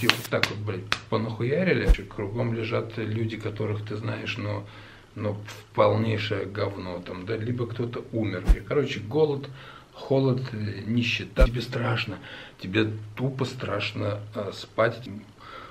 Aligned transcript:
Типа 0.00 0.14
так 0.30 0.48
вот, 0.48 0.58
блядь, 0.60 0.84
понахуярили, 1.10 1.86
кругом 2.08 2.54
лежат 2.54 2.96
люди, 2.96 3.36
которых 3.36 3.84
ты 3.84 3.96
знаешь, 3.96 4.38
но, 4.38 4.64
но 5.14 5.36
полнейшее 5.74 6.46
говно 6.46 7.00
там, 7.00 7.26
да, 7.26 7.36
либо 7.36 7.66
кто-то 7.66 8.04
умер. 8.12 8.44
Короче, 8.66 9.00
голод, 9.00 9.50
холод, 9.92 10.40
нищета. 10.52 11.44
Тебе 11.46 11.60
страшно, 11.60 12.18
тебе 12.60 12.90
тупо 13.14 13.44
страшно 13.44 14.20
э, 14.34 14.52
спать 14.54 15.02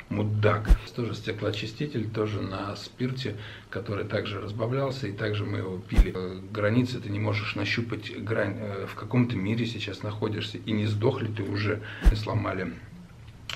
мудак. 0.10 0.70
Тоже 0.96 1.14
стеклоочиститель, 1.14 2.10
тоже 2.10 2.42
на 2.42 2.76
спирте, 2.76 3.38
который 3.70 4.06
также 4.06 4.42
разбавлялся, 4.42 5.08
и 5.08 5.12
также 5.12 5.46
мы 5.46 5.60
его 5.60 5.78
пили. 5.78 6.14
Границы 6.52 7.00
ты 7.00 7.10
не 7.10 7.20
можешь 7.20 7.56
нащупать 7.56 8.12
грань. 8.24 8.58
Э, 8.60 8.86
в 8.88 8.96
каком-то 8.96 9.36
мире 9.36 9.66
сейчас 9.66 10.04
находишься, 10.04 10.58
и 10.58 10.72
не 10.72 10.86
сдохли 10.86 11.28
ты 11.28 11.44
уже, 11.44 11.82
сломали 12.16 12.74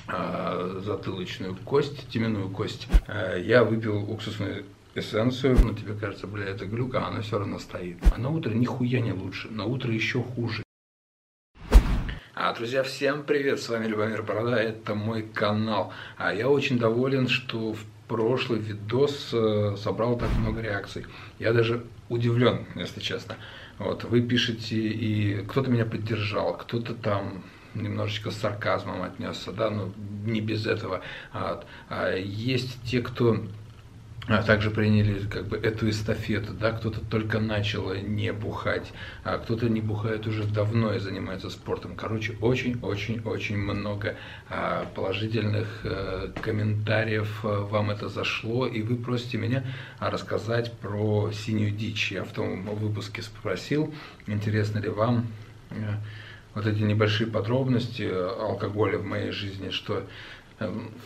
а, 0.07 0.81
затылочную 0.83 1.55
кость, 1.55 2.07
теменную 2.09 2.49
кость. 2.49 2.87
А, 3.07 3.37
я 3.37 3.63
выпил 3.63 4.09
уксусную 4.09 4.65
эссенцию, 4.95 5.57
но 5.63 5.73
тебе 5.73 5.93
кажется, 5.93 6.27
бля, 6.27 6.45
это 6.45 6.65
глюк, 6.65 6.95
а 6.95 7.07
она 7.07 7.21
все 7.21 7.39
равно 7.39 7.59
стоит. 7.59 7.97
А 8.13 8.19
на 8.19 8.29
утро 8.29 8.51
нихуя 8.51 8.99
не 8.99 9.13
лучше, 9.13 9.49
на 9.49 9.65
утро 9.65 9.91
еще 9.91 10.21
хуже. 10.21 10.63
А, 12.45 12.53
друзья, 12.53 12.83
всем 12.83 13.23
привет, 13.23 13.61
с 13.61 13.69
вами 13.69 13.87
Любомир 13.87 14.21
Борода, 14.21 14.61
это 14.61 14.95
мой 14.95 15.21
канал. 15.21 15.93
А 16.17 16.33
я 16.33 16.49
очень 16.49 16.77
доволен, 16.77 17.29
что 17.29 17.71
в 17.71 17.79
прошлый 18.09 18.59
видос 18.59 19.29
э, 19.31 19.77
собрал 19.77 20.17
так 20.17 20.29
много 20.35 20.59
реакций. 20.59 21.05
Я 21.39 21.53
даже 21.53 21.85
удивлен, 22.09 22.65
если 22.75 22.99
честно. 22.99 23.37
Вот, 23.79 24.03
вы 24.03 24.19
пишете, 24.19 24.75
и 24.75 25.45
кто-то 25.47 25.71
меня 25.71 25.85
поддержал, 25.85 26.57
кто-то 26.57 26.95
там 26.95 27.45
немножечко 27.75 28.29
с 28.29 28.35
сарказмом 28.35 29.03
отнесся, 29.03 29.53
да, 29.53 29.69
но 29.69 29.93
не 30.25 30.41
без 30.41 30.67
этого. 30.67 30.99
А, 31.31 31.63
а 31.87 32.13
есть 32.13 32.77
те, 32.83 33.01
кто 33.01 33.37
а 34.27 34.41
также 34.41 34.71
приняли 34.71 35.27
как 35.27 35.47
бы 35.47 35.57
эту 35.57 35.89
эстафету, 35.89 36.53
да, 36.53 36.71
кто-то 36.71 37.01
только 37.01 37.39
начал 37.39 37.93
не 37.93 38.31
бухать, 38.31 38.93
а 39.23 39.37
кто-то 39.37 39.67
не 39.67 39.81
бухает 39.81 40.27
уже 40.27 40.45
давно 40.45 40.93
и 40.93 40.99
занимается 40.99 41.49
спортом. 41.49 41.95
Короче, 41.95 42.37
очень-очень-очень 42.39 43.57
много 43.57 44.15
а, 44.49 44.85
положительных 44.95 45.81
а, 45.83 46.31
комментариев 46.41 47.41
а, 47.43 47.65
вам 47.65 47.91
это 47.91 48.07
зашло, 48.07 48.65
и 48.65 48.81
вы 48.81 48.95
просите 48.95 49.37
меня 49.37 49.63
рассказать 49.99 50.71
про 50.79 51.31
синюю 51.33 51.71
дичь. 51.71 52.11
Я 52.11 52.23
в 52.23 52.31
том 52.31 52.63
выпуске 52.75 53.21
спросил, 53.21 53.93
интересно 54.25 54.79
ли 54.79 54.89
вам 54.89 55.27
вот 56.53 56.67
эти 56.67 56.81
небольшие 56.81 57.27
подробности 57.27 58.03
алкоголя 58.03 58.99
в 58.99 59.05
моей 59.05 59.31
жизни, 59.31 59.69
что 59.71 60.05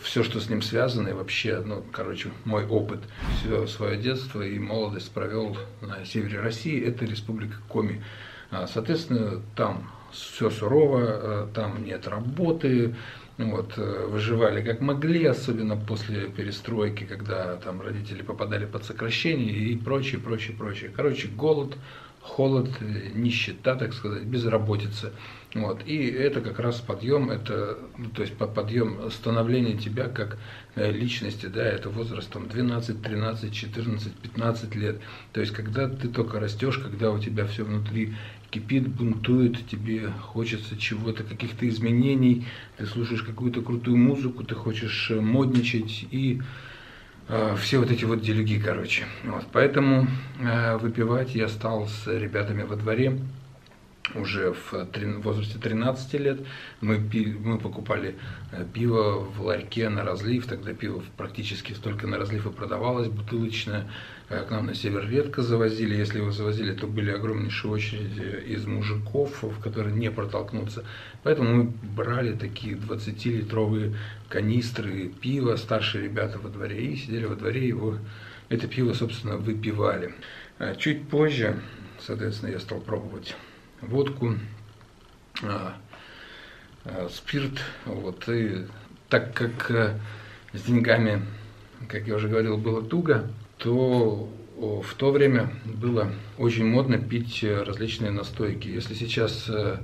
все, 0.02 0.22
что 0.22 0.40
с 0.40 0.48
ним 0.48 0.62
связано, 0.62 1.08
и 1.08 1.12
вообще, 1.12 1.60
ну, 1.64 1.84
короче, 1.92 2.30
мой 2.44 2.66
опыт, 2.66 3.00
все 3.38 3.66
свое 3.66 3.96
детство 3.96 4.42
и 4.42 4.58
молодость 4.58 5.10
провел 5.12 5.56
на 5.80 6.04
севере 6.04 6.40
России, 6.40 6.80
это 6.84 7.04
республика 7.04 7.56
Коми. 7.68 8.02
А, 8.50 8.66
соответственно, 8.66 9.42
там 9.56 9.90
все 10.12 10.50
сурово, 10.50 11.00
э, 11.02 11.46
там 11.54 11.84
нет 11.84 12.06
работы, 12.08 12.94
вот, 13.36 13.74
э, 13.76 14.06
выживали 14.06 14.62
как 14.62 14.80
могли, 14.80 15.24
особенно 15.24 15.76
после 15.76 16.28
перестройки, 16.28 17.04
когда 17.04 17.56
там 17.56 17.80
родители 17.80 18.22
попадали 18.22 18.66
под 18.66 18.84
сокращение 18.84 19.52
и 19.52 19.76
прочее, 19.76 20.20
прочее, 20.20 20.56
прочее. 20.56 20.90
Короче, 20.94 21.28
голод, 21.28 21.76
холод, 22.20 22.70
э, 22.80 23.10
нищета, 23.14 23.76
так 23.76 23.92
сказать, 23.92 24.24
безработица. 24.24 25.12
Вот. 25.54 25.80
И 25.86 26.06
это 26.06 26.42
как 26.42 26.58
раз 26.58 26.76
подъем, 26.76 27.30
это, 27.30 27.78
ну, 27.96 28.10
то 28.10 28.20
есть 28.20 28.34
подъем 28.36 29.10
становления 29.10 29.78
тебя 29.78 30.08
как 30.08 30.36
э, 30.74 30.92
личности, 30.92 31.46
да, 31.46 31.64
это 31.64 31.88
возрастом 31.88 32.48
12, 32.48 33.00
13, 33.00 33.52
14, 33.52 34.12
15 34.12 34.74
лет. 34.74 35.00
То 35.32 35.40
есть 35.40 35.54
когда 35.54 35.88
ты 35.88 36.08
только 36.08 36.38
растешь, 36.38 36.76
когда 36.76 37.10
у 37.10 37.18
тебя 37.18 37.46
все 37.46 37.64
внутри 37.64 38.14
кипит, 38.50 38.88
бунтует, 38.88 39.66
тебе 39.68 40.10
хочется 40.20 40.76
чего-то, 40.76 41.24
каких-то 41.24 41.66
изменений, 41.68 42.46
ты 42.76 42.84
слушаешь 42.84 43.22
какую-то 43.22 43.62
крутую 43.62 43.96
музыку, 43.96 44.44
ты 44.44 44.54
хочешь 44.54 45.10
э, 45.10 45.18
модничать 45.18 46.06
и 46.10 46.42
э, 47.28 47.56
все 47.58 47.78
вот 47.78 47.90
эти 47.90 48.04
вот 48.04 48.20
делюги, 48.20 48.58
короче. 48.58 49.04
Вот. 49.24 49.46
Поэтому 49.52 50.08
э, 50.40 50.76
выпивать 50.76 51.34
я 51.34 51.48
стал 51.48 51.88
с 51.88 52.06
ребятами 52.06 52.64
во 52.64 52.76
дворе, 52.76 53.18
уже 54.14 54.52
в 54.52 54.72
возрасте 55.22 55.58
13 55.58 56.14
лет 56.14 56.40
мы, 56.80 56.98
пили, 56.98 57.36
мы 57.36 57.58
покупали 57.58 58.16
э, 58.52 58.64
пиво 58.72 59.20
в 59.20 59.42
ларьке 59.42 59.88
на 59.88 60.04
разлив, 60.04 60.46
тогда 60.46 60.72
пиво 60.72 61.02
практически 61.16 61.72
столько 61.72 62.06
на 62.06 62.18
разлив 62.18 62.46
и 62.46 62.50
продавалось, 62.50 63.08
бутылочное. 63.08 63.90
Э, 64.28 64.44
к 64.44 64.50
нам 64.50 64.66
на 64.66 64.74
север 64.74 65.08
редко 65.08 65.42
завозили, 65.42 65.94
если 65.94 66.18
его 66.18 66.30
завозили, 66.30 66.74
то 66.74 66.86
были 66.86 67.10
огромнейшие 67.10 67.70
очереди 67.70 68.44
из 68.46 68.66
мужиков, 68.66 69.42
в 69.42 69.60
которые 69.60 69.94
не 69.94 70.10
протолкнуться. 70.10 70.84
Поэтому 71.22 71.54
мы 71.54 71.64
брали 71.64 72.32
такие 72.32 72.76
20-литровые 72.76 73.96
канистры 74.28 75.08
пива, 75.08 75.56
старшие 75.56 76.04
ребята 76.04 76.38
во 76.38 76.48
дворе, 76.48 76.92
и 76.92 76.96
сидели 76.96 77.24
во 77.24 77.36
дворе, 77.36 77.66
его, 77.66 77.98
это 78.48 78.66
пиво, 78.66 78.92
собственно, 78.94 79.36
выпивали. 79.36 80.14
Э, 80.58 80.74
чуть 80.76 81.08
позже, 81.08 81.60
соответственно, 82.00 82.50
я 82.50 82.58
стал 82.58 82.80
пробовать 82.80 83.34
водку, 83.80 84.34
а, 85.42 85.76
а, 86.84 87.08
спирт. 87.10 87.60
Вот, 87.84 88.28
и 88.28 88.66
так 89.08 89.34
как 89.34 89.70
а, 89.70 89.98
с 90.52 90.62
деньгами, 90.62 91.22
как 91.88 92.06
я 92.06 92.16
уже 92.16 92.28
говорил, 92.28 92.56
было 92.56 92.82
туго, 92.82 93.30
то 93.58 94.28
в 94.56 94.94
то 94.96 95.12
время 95.12 95.50
было 95.64 96.10
очень 96.36 96.66
модно 96.66 96.98
пить 96.98 97.44
различные 97.44 98.10
настойки. 98.10 98.66
Если 98.66 98.94
сейчас, 98.94 99.48
э, 99.48 99.76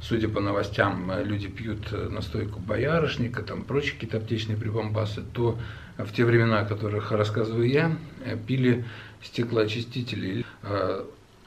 судя 0.00 0.28
по 0.28 0.40
новостям, 0.40 1.12
люди 1.22 1.46
пьют 1.46 1.92
настойку 1.92 2.58
боярышника, 2.58 3.44
там 3.44 3.62
прочие 3.62 3.92
какие-то 3.92 4.16
аптечные 4.16 4.56
прибамбасы, 4.56 5.22
то 5.32 5.56
в 5.96 6.12
те 6.12 6.24
времена, 6.24 6.60
о 6.60 6.64
которых 6.64 7.12
рассказываю 7.12 7.68
я, 7.68 7.96
пили 8.48 8.84
стеклоочистители 9.22 10.44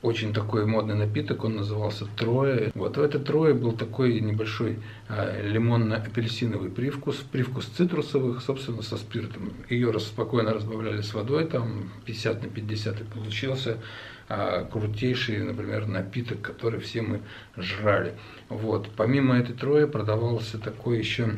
очень 0.01 0.33
такой 0.33 0.65
модный 0.65 0.95
напиток, 0.95 1.43
он 1.43 1.57
назывался 1.57 2.05
Трое. 2.15 2.71
Вот 2.73 2.97
в 2.97 3.01
это 3.01 3.19
Трое 3.19 3.53
был 3.53 3.73
такой 3.73 4.19
небольшой 4.21 4.79
а, 5.09 5.41
лимонно-апельсиновый 5.41 6.69
привкус, 6.69 7.17
привкус 7.17 7.65
цитрусовых, 7.65 8.41
собственно, 8.41 8.81
со 8.81 8.97
спиртом. 8.97 9.53
Ее 9.69 9.97
спокойно 9.99 10.53
разбавляли 10.53 11.01
с 11.01 11.13
водой, 11.13 11.45
там 11.45 11.89
50 12.05 12.43
на 12.43 12.49
50 12.49 13.01
и 13.01 13.03
получился 13.03 13.77
а, 14.29 14.63
крутейший, 14.63 15.39
например, 15.39 15.87
напиток, 15.87 16.41
который 16.41 16.79
все 16.79 17.01
мы 17.01 17.21
жрали. 17.57 18.13
Вот. 18.47 18.89
Помимо 18.95 19.37
этой 19.37 19.53
Трое 19.55 19.85
продавался 19.85 20.59
такой 20.59 20.99
еще 20.99 21.31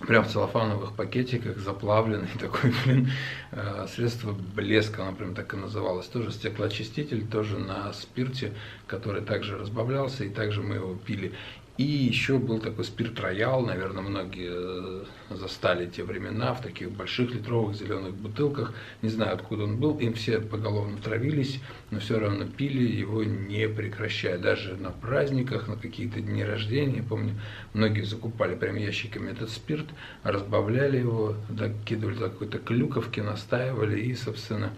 прям 0.00 0.24
в 0.24 0.28
целлофановых 0.28 0.94
пакетиках, 0.94 1.58
заплавленный 1.58 2.28
такой, 2.40 2.72
блин, 2.84 3.10
э, 3.52 3.86
средство 3.94 4.32
блеска, 4.32 5.02
оно 5.02 5.14
прям 5.14 5.34
так 5.34 5.54
и 5.54 5.56
называлось. 5.56 6.06
Тоже 6.06 6.32
стеклоочиститель, 6.32 7.26
тоже 7.26 7.58
на 7.58 7.92
спирте, 7.92 8.52
который 8.86 9.22
также 9.22 9.56
разбавлялся, 9.56 10.24
и 10.24 10.28
также 10.28 10.62
мы 10.62 10.76
его 10.76 10.94
пили. 10.94 11.32
И 11.76 11.82
еще 11.82 12.38
был 12.38 12.60
такой 12.60 12.84
спирт 12.84 13.18
роял, 13.18 13.60
наверное, 13.60 14.04
многие 14.04 14.48
э, 14.48 15.04
застали 15.30 15.90
те 15.90 16.04
времена 16.04 16.54
в 16.54 16.62
таких 16.62 16.92
больших 16.92 17.34
литровых 17.34 17.74
зеленых 17.74 18.14
бутылках. 18.14 18.72
Не 19.02 19.08
знаю, 19.08 19.34
откуда 19.34 19.64
он 19.64 19.78
был, 19.78 19.98
им 19.98 20.14
все 20.14 20.40
поголовно 20.40 20.98
травились, 20.98 21.60
но 21.90 21.98
все 21.98 22.20
равно 22.20 22.46
пили 22.46 22.86
его 22.86 23.24
не 23.24 23.68
прекращая. 23.68 24.38
Даже 24.38 24.76
на 24.76 24.92
праздниках, 24.92 25.66
на 25.66 25.74
какие-то 25.74 26.20
дни 26.20 26.44
рождения, 26.44 27.02
помню, 27.02 27.34
многие 27.72 28.02
закупали 28.02 28.54
прям 28.54 28.76
ящиками 28.76 29.32
этот 29.32 29.50
спирт, 29.50 29.86
разбавляли 30.22 30.98
его, 30.98 31.34
докидывали 31.48 32.16
какой-то 32.16 32.60
клюковки, 32.60 33.18
настаивали 33.18 34.00
и, 34.00 34.14
собственно, 34.14 34.72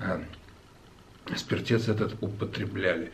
э, 0.00 0.24
спиртец 1.36 1.86
этот 1.88 2.16
употребляли. 2.20 3.12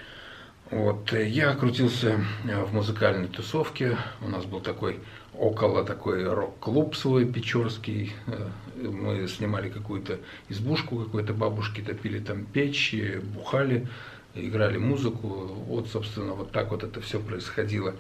Вот, 0.72 1.12
э, 1.12 1.28
я 1.28 1.54
крутился 1.54 2.24
э, 2.44 2.64
в 2.64 2.72
музыкальной 2.72 3.28
тусовке, 3.28 3.98
у 4.22 4.28
нас 4.28 4.46
был 4.46 4.60
такой 4.60 5.00
около 5.34 5.84
такой 5.84 6.26
рок-клуб 6.26 6.96
свой 6.96 7.26
печорский, 7.26 8.14
э, 8.26 8.48
мы 8.88 9.28
снимали 9.28 9.68
какую-то 9.68 10.20
избушку 10.48 10.96
какой-то 10.96 11.34
бабушки, 11.34 11.82
топили 11.82 12.20
там 12.20 12.46
печь, 12.46 12.94
бухали, 13.34 13.86
играли 14.34 14.78
музыку, 14.78 15.28
вот, 15.28 15.88
собственно, 15.88 16.32
вот 16.32 16.52
так 16.52 16.70
вот 16.70 16.84
это 16.84 17.02
все 17.02 17.20
происходило. 17.20 17.94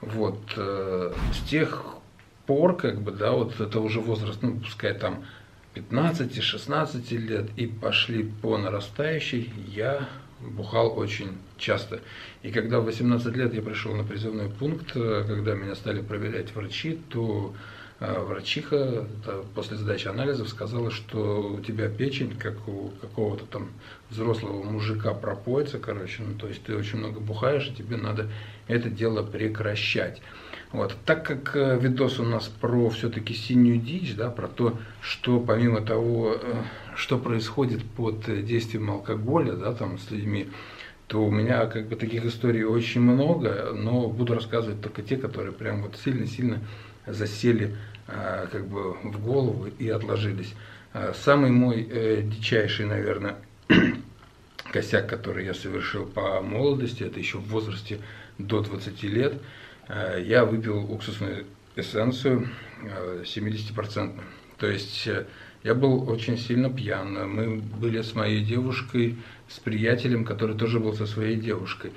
Вот, 0.00 0.40
с 0.56 1.48
тех 1.48 1.84
пор, 2.46 2.76
как 2.76 3.00
бы, 3.00 3.12
да, 3.12 3.30
вот 3.30 3.60
это 3.60 3.78
уже 3.78 4.00
возраст, 4.00 4.42
ну, 4.42 4.58
пускай 4.58 4.92
там 4.92 5.24
15-16 5.76 7.16
лет, 7.16 7.50
и 7.56 7.66
пошли 7.66 8.24
по 8.42 8.58
нарастающей, 8.58 9.52
я 9.68 10.08
бухал 10.40 10.98
очень 10.98 11.38
часто. 11.56 12.00
И 12.42 12.50
когда 12.50 12.80
в 12.80 12.84
18 12.84 13.34
лет 13.36 13.54
я 13.54 13.62
пришел 13.62 13.94
на 13.94 14.04
призывной 14.04 14.48
пункт, 14.48 14.92
э, 14.94 15.24
когда 15.26 15.54
меня 15.54 15.74
стали 15.74 16.00
проверять 16.00 16.54
врачи, 16.54 16.98
то 17.10 17.54
э, 18.00 18.20
врачиха 18.20 19.06
после 19.54 19.76
сдачи 19.76 20.08
анализов 20.08 20.48
сказала, 20.48 20.90
что 20.90 21.52
у 21.58 21.60
тебя 21.60 21.88
печень, 21.88 22.36
как 22.36 22.68
у 22.68 22.90
какого-то 23.00 23.46
там 23.46 23.70
взрослого 24.10 24.62
мужика 24.62 25.14
пропоится, 25.14 25.78
короче, 25.78 26.22
ну 26.22 26.34
то 26.38 26.48
есть 26.48 26.62
ты 26.62 26.76
очень 26.76 26.98
много 26.98 27.20
бухаешь, 27.20 27.68
и 27.68 27.74
тебе 27.74 27.96
надо 27.96 28.30
это 28.68 28.88
дело 28.88 29.22
прекращать. 29.22 30.20
Вот. 30.70 30.94
Так 31.06 31.24
как 31.26 31.56
э, 31.56 31.78
видос 31.80 32.18
у 32.18 32.24
нас 32.24 32.48
про 32.48 32.90
все-таки 32.90 33.32
синюю 33.32 33.78
дичь, 33.78 34.14
да, 34.14 34.30
про 34.30 34.48
то, 34.48 34.78
что 35.00 35.40
помимо 35.40 35.80
того, 35.80 36.34
э, 36.34 36.62
что 36.94 37.18
происходит 37.18 37.82
под 37.82 38.44
действием 38.44 38.90
алкоголя, 38.90 39.52
да, 39.52 39.72
там 39.72 39.98
с 39.98 40.10
людьми, 40.10 40.50
то 41.06 41.24
у 41.24 41.30
меня 41.30 41.64
как 41.66 41.88
бы 41.88 41.96
таких 41.96 42.26
историй 42.26 42.64
очень 42.64 43.00
много, 43.00 43.72
но 43.74 44.08
буду 44.08 44.34
рассказывать 44.34 44.82
только 44.82 45.00
те, 45.00 45.16
которые 45.16 45.52
прям 45.52 45.82
вот 45.82 45.96
сильно-сильно 45.96 46.60
засели 47.06 47.74
э, 48.06 48.46
как 48.52 48.66
бы 48.66 48.92
в 48.92 49.24
голову 49.24 49.68
и 49.78 49.88
отложились. 49.88 50.54
Самый 51.14 51.50
мой 51.50 51.86
э, 51.90 52.22
дичайший, 52.22 52.84
наверное, 52.84 53.36
косяк, 54.72 55.08
который 55.08 55.46
я 55.46 55.54
совершил 55.54 56.04
по 56.04 56.42
молодости, 56.42 57.04
это 57.04 57.18
еще 57.18 57.38
в 57.38 57.48
возрасте 57.48 58.00
до 58.36 58.60
20 58.60 59.02
лет– 59.04 59.32
Э, 59.42 59.67
я 59.88 60.44
выпил 60.44 60.90
уксусную 60.90 61.46
эссенцию 61.76 62.48
70%. 62.82 64.10
Э, 64.16 64.20
То 64.58 64.66
есть 64.66 65.06
э, 65.06 65.26
я 65.62 65.74
был 65.74 66.08
очень 66.08 66.36
сильно 66.38 66.70
пьян. 66.70 67.28
Мы 67.30 67.56
были 67.56 68.02
с 68.02 68.14
моей 68.14 68.44
девушкой, 68.44 69.16
с 69.48 69.58
приятелем, 69.58 70.24
который 70.24 70.56
тоже 70.56 70.80
был 70.80 70.94
со 70.94 71.06
своей 71.06 71.36
девушкой. 71.36 71.92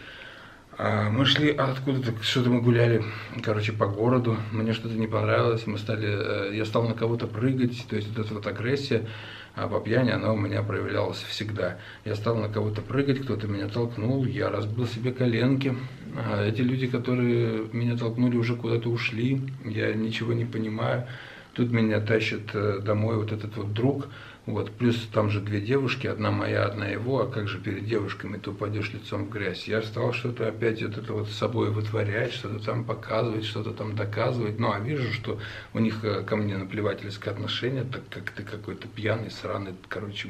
А 0.78 1.10
мы 1.10 1.26
шли 1.26 1.52
откуда-то, 1.52 2.24
что-то 2.24 2.50
мы 2.50 2.62
гуляли, 2.62 3.04
короче, 3.44 3.74
по 3.74 3.88
городу. 3.88 4.38
Мне 4.52 4.74
что-то 4.74 4.96
не 4.96 5.08
понравилось. 5.08 5.68
Мы 5.68 5.78
стали, 5.78 6.56
я 6.56 6.66
стал 6.66 6.88
на 6.88 6.94
кого-то 6.94 7.28
прыгать. 7.28 7.86
То 7.90 7.96
есть 7.98 8.08
вот 8.10 8.26
эта 8.26 8.34
вот 8.34 8.48
агрессия 8.48 9.08
а 9.56 9.68
по 9.68 9.80
пьяни 9.80 10.12
она 10.12 10.32
у 10.32 10.38
меня 10.38 10.64
проявлялась 10.64 11.22
всегда. 11.24 11.78
Я 12.06 12.16
стал 12.16 12.36
на 12.38 12.50
кого-то 12.50 12.82
прыгать, 12.82 13.22
кто-то 13.22 13.48
меня 13.48 13.68
толкнул, 13.68 14.26
я 14.26 14.50
разбил 14.50 14.88
себе 14.88 15.12
коленки. 15.12 15.76
А 16.16 16.46
эти 16.46 16.62
люди, 16.62 16.88
которые 16.88 17.68
меня 17.74 17.98
толкнули, 17.98 18.38
уже 18.38 18.56
куда-то 18.56 18.90
ушли, 18.90 19.42
я 19.66 19.94
ничего 19.94 20.34
не 20.34 20.46
понимаю. 20.46 21.08
Тут 21.54 21.72
меня 21.72 22.00
тащит 22.00 22.52
э, 22.54 22.80
домой 22.82 23.18
вот 23.18 23.32
этот 23.32 23.58
вот 23.58 23.74
друг, 23.74 24.08
вот, 24.46 24.72
плюс 24.72 24.96
там 25.14 25.30
же 25.30 25.40
две 25.40 25.62
девушки, 25.62 26.08
одна 26.08 26.32
моя, 26.32 26.66
одна 26.66 26.88
его, 26.88 27.22
а 27.22 27.28
как 27.28 27.48
же 27.48 27.60
перед 27.60 27.86
девушками 27.86 28.38
ты 28.38 28.50
упадешь 28.50 28.92
лицом 28.92 29.26
в 29.26 29.30
грязь. 29.30 29.68
Я 29.68 29.82
стал 29.82 30.14
что-то 30.14 30.48
опять 30.48 30.82
вот 30.82 30.98
это 30.98 31.14
вот 31.14 31.28
с 31.28 31.36
собой 31.36 31.70
вытворять, 31.70 32.34
что-то 32.34 32.64
там 32.64 32.84
показывать, 32.84 33.46
что-то 33.46 33.72
там 33.72 33.96
доказывать. 33.96 34.60
Ну, 34.60 34.72
а 34.72 34.80
вижу, 34.80 35.12
что 35.14 35.40
у 35.74 35.80
них 35.80 36.04
э, 36.04 36.24
ко 36.24 36.38
мне 36.38 36.58
наплевательское 36.58 37.34
отношение, 37.34 37.84
так 37.84 38.02
как 38.10 38.32
ты 38.32 38.44
какой-то 38.44 38.88
пьяный, 38.88 39.30
сраный, 39.30 39.74
короче, 39.90 40.30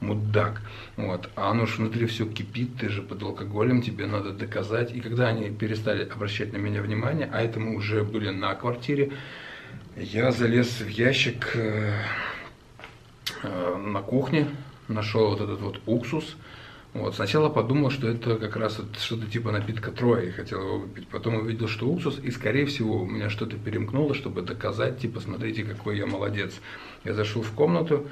мудак. 0.00 0.62
Вот. 0.96 1.28
А 1.34 1.50
оно 1.50 1.66
же 1.66 1.76
внутри 1.78 2.06
все 2.06 2.26
кипит, 2.26 2.76
ты 2.78 2.88
же 2.88 3.02
под 3.02 3.22
алкоголем, 3.22 3.82
тебе 3.82 4.06
надо 4.06 4.32
доказать. 4.32 4.94
И 4.94 5.00
когда 5.00 5.28
они 5.28 5.50
перестали 5.50 6.08
обращать 6.08 6.52
на 6.52 6.56
меня 6.58 6.80
внимание, 6.80 7.28
а 7.32 7.42
это 7.42 7.60
мы 7.60 7.76
уже 7.76 8.04
были 8.04 8.30
на 8.30 8.54
квартире, 8.54 9.12
я 9.98 10.30
залез 10.32 10.80
в 10.80 10.88
ящик 10.88 11.52
э, 11.54 11.92
Э, 13.42 13.76
на 13.76 14.02
кухне, 14.02 14.48
нашел 14.88 15.30
вот 15.30 15.40
этот 15.40 15.60
вот 15.60 15.80
уксус. 15.86 16.36
Вот. 16.94 17.14
Сначала 17.14 17.48
подумал, 17.48 17.90
что 17.90 18.08
это 18.08 18.36
как 18.36 18.56
раз 18.56 18.78
вот 18.78 18.98
что-то 18.98 19.26
типа 19.26 19.52
напитка 19.52 19.92
Троя, 19.92 20.22
и 20.22 20.30
хотел 20.30 20.60
его 20.60 20.78
выпить. 20.78 21.06
Потом 21.08 21.36
увидел, 21.36 21.68
что 21.68 21.86
уксус, 21.86 22.18
и 22.18 22.30
скорее 22.30 22.66
всего 22.66 23.02
у 23.02 23.06
меня 23.06 23.30
что-то 23.30 23.56
перемкнуло, 23.56 24.14
чтобы 24.14 24.42
доказать, 24.42 24.98
типа, 24.98 25.20
смотрите, 25.20 25.64
какой 25.64 25.98
я 25.98 26.06
молодец. 26.06 26.54
Я 27.04 27.14
зашел 27.14 27.42
в 27.42 27.52
комнату, 27.52 28.08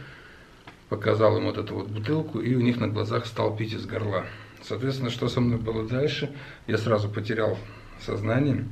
показал 0.88 1.38
им 1.38 1.44
вот 1.44 1.59
эту 1.59 1.75
вот 1.75 1.88
бутылку, 1.88 2.41
и 2.41 2.55
у 2.55 2.61
них 2.61 2.77
на 2.77 2.88
глазах 2.88 3.27
стал 3.27 3.56
пить 3.56 3.73
из 3.73 3.87
горла. 3.87 4.27
Соответственно, 4.62 5.11
что 5.11 5.29
со 5.29 5.41
мной 5.41 5.59
было 5.59 5.88
дальше? 5.88 6.31
Я 6.67 6.79
сразу 6.79 7.09
потерял 7.09 7.59
сознание. 8.00 8.67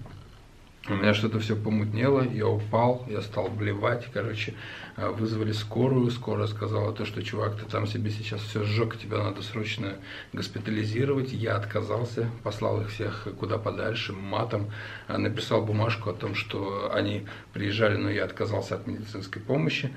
У 0.86 0.92
меня 0.92 1.14
что-то 1.14 1.40
все 1.40 1.56
помутнело, 1.56 2.20
я 2.20 2.46
упал, 2.46 3.06
я 3.08 3.22
стал 3.22 3.48
блевать, 3.48 4.06
короче, 4.12 4.52
э, 4.98 5.08
вызвали 5.08 5.52
скорую, 5.52 6.10
скорая 6.10 6.46
сказала 6.46 6.92
то, 6.92 7.06
что 7.06 7.22
чувак, 7.22 7.56
ты 7.56 7.64
там 7.64 7.86
себе 7.86 8.10
сейчас 8.10 8.42
все 8.42 8.64
сжег, 8.64 8.98
тебя 8.98 9.22
надо 9.22 9.40
срочно 9.40 9.94
госпитализировать, 10.34 11.32
я 11.32 11.56
отказался, 11.56 12.28
послал 12.42 12.82
их 12.82 12.90
всех 12.90 13.26
куда 13.38 13.56
подальше, 13.56 14.12
матом, 14.12 14.70
э, 15.08 15.16
написал 15.16 15.64
бумажку 15.64 16.10
о 16.10 16.12
том, 16.12 16.34
что 16.34 16.92
они 16.92 17.26
приезжали, 17.54 17.96
но 17.96 18.10
я 18.10 18.25
отказался 18.25 18.75
от 18.75 18.87
медицинской 18.87 19.40
помощи, 19.40 19.90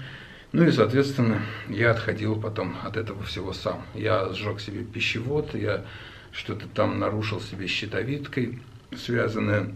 ну 0.53 0.63
и, 0.63 0.71
соответственно, 0.71 1.41
я 1.67 1.91
отходил 1.91 2.39
потом 2.39 2.77
от 2.81 2.95
этого 2.95 3.23
всего 3.23 3.51
сам. 3.51 3.85
Я 3.93 4.31
сжег 4.31 4.61
себе 4.61 4.85
пищевод, 4.85 5.53
я 5.53 5.83
что-то 6.31 6.65
там 6.69 6.97
нарушил 6.97 7.41
себе 7.41 7.67
щитовидкой, 7.67 8.61
связанное 8.95 9.73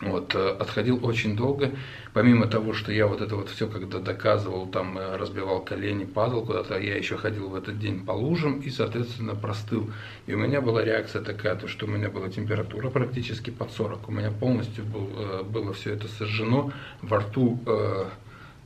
вот, 0.00 0.34
э, 0.34 0.48
отходил 0.48 1.04
очень 1.04 1.36
долго, 1.36 1.72
помимо 2.12 2.46
того, 2.46 2.74
что 2.74 2.92
я 2.92 3.06
вот 3.06 3.22
это 3.22 3.36
вот 3.36 3.48
все 3.48 3.66
когда 3.66 3.98
доказывал, 3.98 4.66
там 4.66 4.98
э, 4.98 5.16
разбивал 5.16 5.60
колени, 5.60 6.04
падал 6.04 6.44
куда-то, 6.44 6.78
я 6.78 6.96
еще 6.96 7.16
ходил 7.16 7.48
в 7.48 7.54
этот 7.54 7.78
день 7.78 8.04
по 8.04 8.12
лужам 8.12 8.60
и, 8.60 8.70
соответственно, 8.70 9.34
простыл. 9.34 9.90
И 10.26 10.34
у 10.34 10.38
меня 10.38 10.60
была 10.60 10.84
реакция 10.84 11.22
такая, 11.22 11.56
то, 11.56 11.66
что 11.66 11.86
у 11.86 11.88
меня 11.88 12.10
была 12.10 12.28
температура 12.28 12.90
практически 12.90 13.50
под 13.50 13.72
40, 13.72 14.08
у 14.08 14.12
меня 14.12 14.30
полностью 14.30 14.84
был, 14.84 15.10
э, 15.16 15.42
было 15.44 15.72
все 15.72 15.94
это 15.94 16.08
сожжено, 16.08 16.72
во 17.00 17.18
рту 17.18 17.60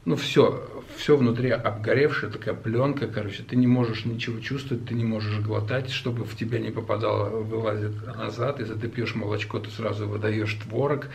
ну 0.04 0.16
все, 0.16 0.66
все 0.96 1.16
внутри 1.16 1.50
обгоревшая 1.50 2.30
такая 2.30 2.54
пленка, 2.54 3.06
короче, 3.06 3.42
ты 3.42 3.56
не 3.56 3.66
можешь 3.66 4.04
ничего 4.04 4.40
чувствовать, 4.40 4.86
ты 4.86 4.94
не 4.94 5.04
можешь 5.04 5.40
глотать, 5.40 5.90
чтобы 5.90 6.24
в 6.24 6.36
тебя 6.36 6.58
не 6.58 6.70
попадало, 6.70 7.28
вылазит 7.42 8.06
назад, 8.06 8.60
если 8.60 8.74
ты 8.74 8.88
пьешь 8.88 9.14
молочко, 9.14 9.58
ты 9.58 9.70
сразу 9.70 10.08
выдаешь 10.08 10.54
творог. 10.54 11.08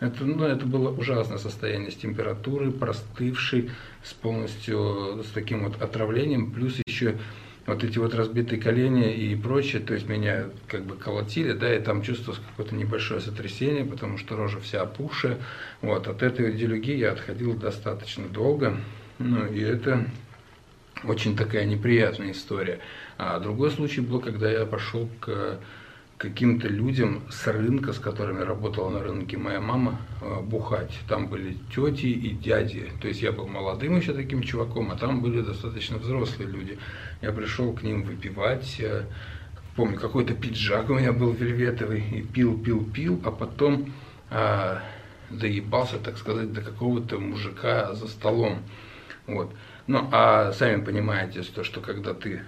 Это, 0.00 0.24
ну, 0.24 0.44
это 0.44 0.66
было 0.66 0.90
ужасное 0.90 1.38
состояние 1.38 1.92
с 1.92 1.96
температурой, 1.96 2.72
простывшей, 2.72 3.70
с 4.02 4.12
полностью, 4.12 5.22
с 5.22 5.30
таким 5.30 5.64
вот 5.64 5.80
отравлением, 5.80 6.50
плюс 6.50 6.80
еще 6.86 7.18
вот 7.66 7.84
эти 7.84 7.98
вот 7.98 8.14
разбитые 8.14 8.60
колени 8.60 9.14
и 9.14 9.36
прочее, 9.36 9.80
то 9.82 9.94
есть 9.94 10.08
меня 10.08 10.46
как 10.66 10.84
бы 10.84 10.96
колотили, 10.96 11.52
да, 11.52 11.74
и 11.74 11.80
там 11.80 12.02
чувствовалось 12.02 12.42
какое-то 12.50 12.74
небольшое 12.74 13.20
сотрясение, 13.20 13.84
потому 13.84 14.18
что 14.18 14.36
рожа 14.36 14.60
вся 14.60 14.82
опухшая. 14.82 15.38
Вот, 15.80 16.08
от 16.08 16.22
этой 16.22 16.52
делюги 16.52 16.92
я 16.92 17.12
отходил 17.12 17.54
достаточно 17.54 18.26
долго, 18.28 18.76
ну, 19.18 19.46
и 19.46 19.60
это 19.60 20.06
очень 21.04 21.36
такая 21.36 21.64
неприятная 21.64 22.32
история. 22.32 22.80
А 23.18 23.38
другой 23.38 23.70
случай 23.70 24.00
был, 24.00 24.20
когда 24.20 24.50
я 24.50 24.66
пошел 24.66 25.08
к 25.20 25.58
каким-то 26.22 26.68
людям 26.68 27.22
с 27.30 27.48
рынка, 27.48 27.92
с 27.92 27.98
которыми 27.98 28.42
работала 28.42 28.90
на 28.90 29.02
рынке 29.02 29.36
моя 29.36 29.60
мама, 29.60 30.00
э, 30.20 30.40
бухать. 30.40 30.96
Там 31.08 31.26
были 31.26 31.56
тети 31.74 32.06
и 32.06 32.30
дяди. 32.30 32.92
То 33.00 33.08
есть 33.08 33.20
я 33.22 33.32
был 33.32 33.48
молодым 33.48 33.96
еще 33.96 34.14
таким 34.14 34.42
чуваком, 34.42 34.92
а 34.92 34.96
там 34.96 35.20
были 35.20 35.40
достаточно 35.40 35.98
взрослые 35.98 36.48
люди. 36.48 36.78
Я 37.22 37.32
пришел 37.32 37.72
к 37.72 37.82
ним 37.82 38.04
выпивать. 38.04 38.76
Э, 38.78 39.06
помню, 39.74 39.98
какой-то 39.98 40.34
пиджак 40.34 40.90
у 40.90 40.94
меня 40.94 41.12
был 41.12 41.32
вельветовый. 41.32 42.04
И 42.12 42.22
пил, 42.22 42.56
пил, 42.56 42.84
пил, 42.84 43.20
а 43.24 43.32
потом 43.32 43.92
а, 44.30 44.80
доебался, 45.28 45.98
так 45.98 46.18
сказать, 46.18 46.52
до 46.52 46.60
какого-то 46.60 47.18
мужика 47.18 47.94
за 47.94 48.06
столом. 48.06 48.58
Вот. 49.26 49.52
Ну, 49.88 50.08
а 50.12 50.52
сами 50.52 50.84
понимаете, 50.84 51.42
что, 51.42 51.64
что 51.64 51.80
когда 51.80 52.14
ты 52.14 52.42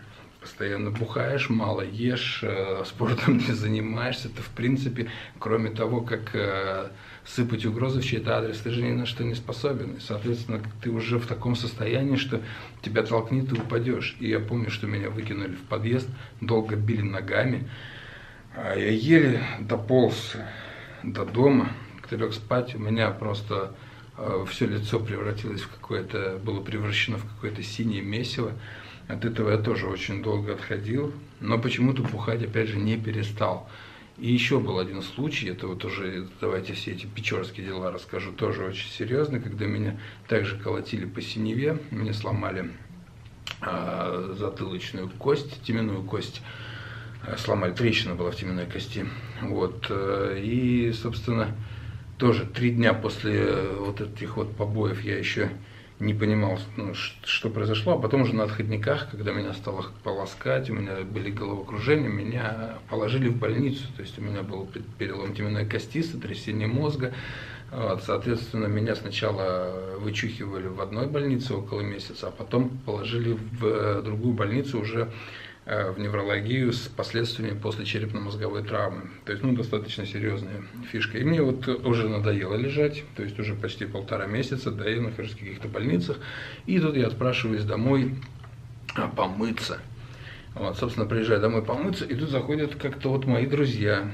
постоянно 0.45 0.91
бухаешь, 0.91 1.49
мало 1.49 1.81
ешь, 1.81 2.41
э, 2.43 2.83
спортом 2.85 3.39
не 3.49 3.55
занимаешься, 3.55 4.29
ты 4.29 4.43
в 4.43 4.51
принципе, 4.51 5.11
кроме 5.39 5.71
того, 5.71 6.03
как 6.03 6.35
э, 6.35 6.91
сыпать 7.25 7.65
угрозы 7.65 8.03
в 8.03 8.05
чей-то 8.05 8.37
адрес, 8.37 8.59
ты 8.59 8.71
же 8.71 8.83
ни 8.83 8.93
на 8.93 9.07
что 9.07 9.25
не 9.25 9.35
способен. 9.35 9.95
И, 9.95 10.01
соответственно, 10.01 10.61
ты 10.83 10.91
уже 10.91 11.19
в 11.19 11.27
таком 11.27 11.57
состоянии, 11.57 12.17
что 12.17 12.43
тебя 12.83 13.03
толкнет 13.05 13.51
и 13.53 13.55
упадешь. 13.55 14.17
И 14.21 14.29
я 14.29 14.39
помню, 14.39 14.71
что 14.71 14.87
меня 14.87 15.09
выкинули 15.09 15.55
в 15.55 15.63
подъезд, 15.63 16.09
долго 16.43 16.77
били 16.77 17.01
ногами. 17.01 17.67
А 18.55 18.77
я 18.77 18.91
еле 18.91 19.43
дополз 19.61 20.37
до 21.03 21.25
дома, 21.25 21.71
когда 22.03 22.27
лег 22.27 22.35
спать, 22.35 22.75
у 22.75 22.79
меня 22.79 23.11
просто 23.13 23.75
э, 24.19 24.45
все 24.51 24.67
лицо 24.67 25.01
превратилось 25.01 25.63
в 25.63 25.71
какое-то, 25.71 26.39
было 26.45 26.61
превращено 26.61 27.17
в 27.17 27.25
какое-то 27.25 27.63
синее 27.63 28.03
месиво. 28.03 28.53
От 29.09 29.25
этого 29.25 29.51
я 29.51 29.59
тоже 29.59 29.87
очень 29.87 30.23
долго 30.23 30.55
отходил, 30.55 31.13
но 31.41 31.59
почему-то 31.59 32.03
бухать 32.03 32.43
опять 32.43 32.69
же 32.69 32.79
не 32.79 32.97
перестал. 32.97 33.69
И 34.17 34.33
еще 34.33 34.61
был 34.61 34.79
один 34.79 35.03
случай, 35.03 35.49
это 35.49 35.67
вот 35.67 35.85
уже, 35.85 36.29
давайте 36.41 36.73
все 36.73 36.93
эти 36.93 37.05
печорские 37.07 37.67
дела 37.67 37.91
расскажу, 37.91 38.33
тоже 38.33 38.65
очень 38.65 38.89
серьезно, 38.89 39.41
когда 39.41 39.67
меня 39.67 39.99
также 40.29 40.57
колотили 40.57 41.05
по 41.05 41.21
синеве, 41.21 41.79
мне 41.91 42.15
сломали 42.15 42.71
а, 43.61 44.35
затылочную 44.39 45.09
кость, 45.09 45.63
теменную 45.65 46.03
кость. 46.03 46.43
сломали, 47.39 47.73
трещина 47.73 48.15
была 48.15 48.31
в 48.31 48.37
теменной 48.37 48.67
кости. 48.67 49.07
Вот. 49.43 49.91
И, 49.91 50.93
собственно, 50.93 51.49
тоже 52.19 52.47
три 52.47 52.71
дня 52.71 52.95
после 52.95 53.53
вот 53.79 54.01
этих 54.01 54.37
вот 54.37 54.57
побоев 54.57 55.03
я 55.03 55.19
еще 55.19 55.51
не 56.01 56.13
понимал, 56.13 56.59
ну, 56.77 56.93
что 56.95 57.51
произошло, 57.51 57.95
а 57.95 57.99
потом 57.99 58.23
уже 58.23 58.35
на 58.35 58.45
отходниках, 58.45 59.11
когда 59.11 59.33
меня 59.33 59.53
стало 59.53 59.87
полоскать, 60.03 60.69
у 60.69 60.75
меня 60.75 61.03
были 61.03 61.31
головокружения, 61.31 62.09
меня 62.09 62.79
положили 62.91 63.29
в 63.29 63.39
больницу, 63.39 63.85
то 63.97 64.03
есть 64.03 64.19
у 64.19 64.23
меня 64.23 64.43
был 64.43 64.69
перелом 64.99 65.35
теменной 65.35 65.67
кости, 65.67 66.03
сотрясение 66.03 66.67
мозга, 66.67 67.15
вот, 67.71 68.03
соответственно, 68.05 68.67
меня 68.67 68.95
сначала 68.95 69.97
вычухивали 69.99 70.67
в 70.67 70.81
одной 70.81 71.07
больнице 71.07 71.55
около 71.55 71.81
месяца, 71.81 72.29
а 72.29 72.31
потом 72.31 72.71
положили 72.85 73.33
в 73.33 73.65
э, 73.65 74.03
другую 74.03 74.35
больницу 74.35 74.81
уже 74.81 75.11
в 75.67 75.99
неврологию 75.99 76.73
с 76.75 76.89
последствиями 76.89 77.59
после 77.59 77.87
черепно-мозговой 77.87 78.63
травмы. 78.63 79.11
То 79.25 79.33
есть, 79.33 79.43
ну, 79.43 79.53
достаточно 79.53 80.05
серьезная 80.05 80.63
фишка. 80.93 81.17
И 81.17 81.25
мне 81.25 81.41
вот 81.41 81.67
уже 81.67 82.09
надоело 82.09 82.55
лежать, 82.55 83.03
то 83.17 83.23
есть 83.23 83.39
уже 83.39 83.55
почти 83.55 83.87
полтора 83.87 84.27
месяца, 84.27 84.71
да, 84.71 84.87
я 84.87 85.01
нахожусь 85.01 85.33
в 85.33 85.39
каких-то 85.39 85.69
больницах. 85.69 86.19
И 86.67 86.79
тут 86.79 86.97
я 86.97 87.07
отпрашиваюсь 87.07 87.65
домой 87.65 88.15
а, 88.95 89.09
помыться. 89.09 89.79
Вот, 90.55 90.77
собственно, 90.79 91.07
приезжаю 91.07 91.41
домой 91.41 91.65
помыться, 91.65 92.05
и 92.05 92.15
тут 92.15 92.29
заходят 92.29 92.75
как-то 92.77 93.09
вот 93.09 93.25
мои 93.25 93.47
друзья 93.47 94.09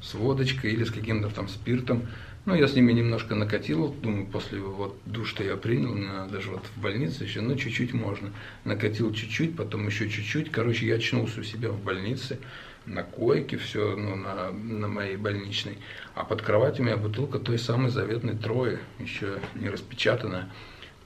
с 0.00 0.14
водочкой 0.14 0.72
или 0.72 0.84
с 0.84 0.90
каким-то 0.90 1.28
там 1.28 1.48
спиртом. 1.48 2.02
Ну, 2.46 2.54
я 2.54 2.68
с 2.68 2.74
ними 2.74 2.92
немножко 2.92 3.34
накатил, 3.34 3.88
думаю, 3.88 4.24
после 4.28 4.60
вот 4.60 4.96
душ, 5.04 5.30
что 5.30 5.42
я 5.42 5.56
принял, 5.56 6.28
даже 6.28 6.52
вот 6.52 6.64
в 6.64 6.80
больнице 6.80 7.24
еще, 7.24 7.40
ну, 7.40 7.56
чуть-чуть 7.56 7.92
можно. 7.92 8.32
Накатил 8.64 9.12
чуть-чуть, 9.12 9.56
потом 9.56 9.84
еще 9.84 10.08
чуть-чуть. 10.08 10.52
Короче, 10.52 10.86
я 10.86 10.94
очнулся 10.94 11.40
у 11.40 11.42
себя 11.42 11.70
в 11.70 11.82
больнице, 11.82 12.38
на 12.86 13.02
койке, 13.02 13.56
все, 13.56 13.96
ну, 13.96 14.14
на, 14.14 14.52
на 14.52 14.86
моей 14.86 15.16
больничной. 15.16 15.78
А 16.14 16.22
под 16.22 16.40
кроватью 16.42 16.84
у 16.84 16.86
меня 16.86 16.96
бутылка 16.96 17.40
той 17.40 17.58
самой 17.58 17.90
заветной 17.90 18.36
Трои, 18.36 18.78
еще 19.00 19.40
не 19.56 19.68
распечатанная. 19.68 20.48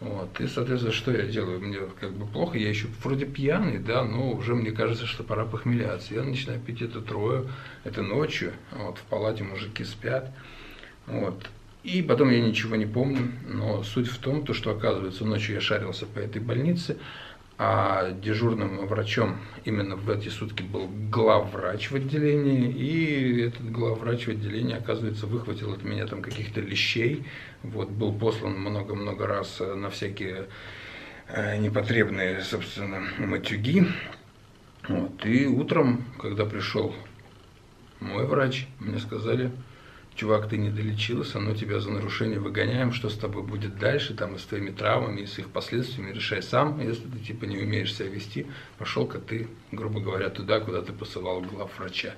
Вот. 0.00 0.38
И, 0.42 0.47
соответственно, 0.47 0.92
что 0.92 1.11
я 1.11 1.23
делаю? 1.23 1.61
Мне 1.61 1.78
как 1.99 2.12
бы 2.12 2.26
плохо, 2.26 2.59
я 2.59 2.68
еще 2.68 2.88
вроде 3.02 3.25
пьяный, 3.25 3.78
да, 3.78 4.04
но 4.04 4.30
уже 4.32 4.54
мне 4.54 4.73
кажется, 4.73 5.06
что 5.06 5.25
пора 5.25 5.47
похмеляться. 5.47 6.12
Я 6.12 6.23
начинаю 6.23 6.61
пить 6.61 6.82
эту 6.82 7.00
трою, 7.00 7.49
это 7.85 8.02
ночью, 8.02 8.52
вот, 8.73 8.99
в 8.99 9.02
палате 9.04 9.42
мужики 9.42 9.85
спят. 9.85 10.35
Вот. 11.07 11.49
И 11.83 12.02
потом 12.02 12.30
я 12.30 12.40
ничего 12.40 12.76
не 12.76 12.87
помню, 12.87 13.33
но 13.49 13.83
суть 13.83 14.09
в 14.09 14.19
том, 14.19 14.45
то, 14.45 14.52
что 14.52 14.71
оказывается 14.71 15.25
ночью 15.25 15.54
я 15.54 15.61
шарился 15.61 16.04
по 16.07 16.19
этой 16.19 16.42
больнице, 16.42 16.99
а 17.62 18.12
дежурным 18.12 18.87
врачом 18.87 19.38
именно 19.64 19.97
в 19.97 20.09
эти 20.11 20.28
сутки 20.28 20.62
был 20.62 20.88
главврач 21.11 21.90
в 21.90 21.95
отделении, 21.95 22.71
и 22.71 23.42
этот 23.42 23.71
главврач 23.71 24.26
в 24.26 24.30
отделении, 24.30 24.76
оказывается, 24.76 25.26
выхватил 25.26 25.73
от 25.73 25.83
меня 25.83 26.07
там 26.07 26.23
каких-то 26.23 26.61
лещей, 26.61 27.26
вот, 27.62 27.90
был 27.90 28.12
послан 28.12 28.59
много-много 28.59 29.26
раз 29.26 29.61
на 29.61 29.90
всякие 29.90 30.47
э, 31.28 31.59
непотребные, 31.59 32.40
собственно, 32.40 33.02
матюги, 33.19 33.87
вот, 34.88 35.26
и 35.26 35.47
утром, 35.47 36.04
когда 36.19 36.47
пришел 36.47 36.95
мой 38.00 38.25
врач, 38.25 38.66
мне 38.78 38.99
сказали, 38.99 39.50
чувак, 40.21 40.50
ты 40.50 40.59
не 40.59 40.69
долечился, 40.69 41.41
но 41.41 41.55
тебя 41.55 41.81
за 41.81 41.91
нарушение 41.91 42.39
выгоняем, 42.39 42.93
что 42.93 43.09
с 43.09 43.17
тобой 43.17 43.43
будет 43.43 43.79
дальше, 43.79 44.12
там, 44.12 44.35
и 44.35 44.39
с 44.39 44.43
твоими 44.43 44.71
травмами, 44.71 45.23
и 45.23 45.27
с 45.27 45.39
их 45.39 45.49
последствиями, 45.49 46.12
решай 46.12 46.43
сам, 46.43 46.79
если 46.79 47.09
ты, 47.09 47.19
типа, 47.21 47.47
не 47.47 47.57
умеешь 47.57 47.95
себя 47.95 48.11
вести, 48.11 48.47
пошел-ка 48.77 49.19
ты, 49.19 49.49
грубо 49.73 50.00
говоря, 50.00 50.29
туда, 50.29 50.61
куда 50.61 50.83
ты 50.83 50.93
посылал 50.93 51.41
глав 51.41 51.79
врача. 51.79 52.12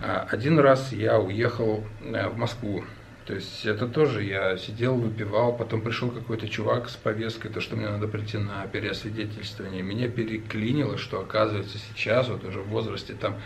А, 0.00 0.28
один 0.30 0.60
раз 0.60 0.92
я 0.92 1.18
уехал 1.18 1.82
э, 2.02 2.28
в 2.28 2.36
Москву, 2.36 2.84
то 3.26 3.34
есть 3.34 3.66
это 3.66 3.88
тоже 3.88 4.22
я 4.22 4.56
сидел, 4.56 4.94
выпивал, 4.94 5.56
потом 5.56 5.80
пришел 5.82 6.10
какой-то 6.10 6.48
чувак 6.48 6.88
с 6.88 6.96
повесткой, 6.96 7.50
то, 7.50 7.60
что 7.60 7.74
мне 7.74 7.88
надо 7.88 8.06
прийти 8.06 8.38
на 8.38 8.64
переосвидетельствование. 8.68 9.82
Меня 9.82 10.08
переклинило, 10.08 10.98
что 10.98 11.20
оказывается 11.20 11.78
сейчас, 11.78 12.28
вот 12.28 12.44
уже 12.44 12.60
в 12.60 12.68
возрасте 12.68 13.14
там 13.14 13.40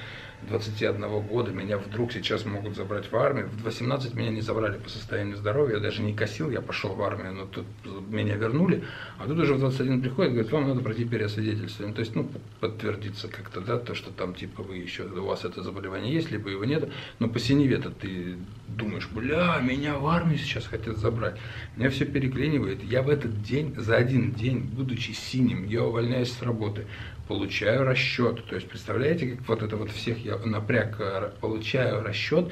21 0.49 1.21
года 1.23 1.51
меня 1.51 1.79
вдруг 1.79 2.13
сейчас 2.13 2.45
могут 2.45 2.77
забрать 2.77 3.11
в 3.11 3.17
армию. 3.17 3.49
В 3.49 3.65
18 3.65 4.15
меня 4.15 4.31
не 4.31 4.41
забрали 4.41 4.79
по 4.79 4.89
состоянию 4.89 5.37
здоровья, 5.37 5.77
я 5.77 5.81
даже 5.81 6.03
не 6.03 6.15
косил, 6.15 6.51
я 6.51 6.61
пошел 6.61 6.95
в 6.95 7.03
армию, 7.03 7.33
но 7.33 7.47
тут 7.47 7.67
меня 8.09 8.37
вернули. 8.37 8.85
А 9.19 9.27
тут 9.27 9.39
уже 9.39 9.55
в 9.55 9.59
21 9.61 10.03
приходит, 10.03 10.33
говорит, 10.33 10.53
вам 10.53 10.69
надо 10.69 10.81
пройти 10.81 11.05
переосвидетельствование. 11.05 11.95
То 11.95 12.01
есть, 12.01 12.15
ну, 12.15 12.31
подтвердиться 12.61 13.29
как-то, 13.29 13.61
да, 13.61 13.79
то, 13.79 13.95
что 13.95 14.11
там, 14.11 14.35
типа, 14.35 14.63
вы 14.63 14.77
еще, 14.77 15.05
у 15.05 15.25
вас 15.25 15.45
это 15.45 15.63
заболевание 15.63 16.13
есть, 16.13 16.31
либо 16.31 16.51
его 16.51 16.65
нет. 16.65 16.91
Но 17.19 17.29
по 17.29 17.39
синеве-то 17.39 17.91
ты 17.91 18.37
думаешь, 18.69 19.09
бля, 19.09 19.59
меня 19.61 19.99
в 19.99 20.07
армию 20.07 20.39
сейчас 20.39 20.67
хотят 20.67 20.97
забрать. 20.99 21.37
Меня 21.77 21.91
все 21.91 22.05
переклинивает. 22.05 22.83
Я 22.83 23.03
в 23.03 23.09
этот 23.09 23.43
день, 23.43 23.75
за 23.77 23.97
один 23.97 24.33
день, 24.33 24.61
будучи 24.61 25.13
синим, 25.13 25.67
я 25.67 25.85
увольняюсь 25.85 26.33
с 26.33 26.43
работы 26.43 26.87
получаю 27.29 27.85
расчет. 27.85 28.45
То 28.47 28.55
есть, 28.57 28.69
представляете, 28.69 29.37
как 29.37 29.49
вот 29.49 29.63
это 29.63 29.77
вот 29.77 29.91
всех 29.91 30.19
я 30.25 30.37
напряг, 30.39 30.97
э, 31.01 31.31
получаю 31.41 32.03
расчет 32.03 32.51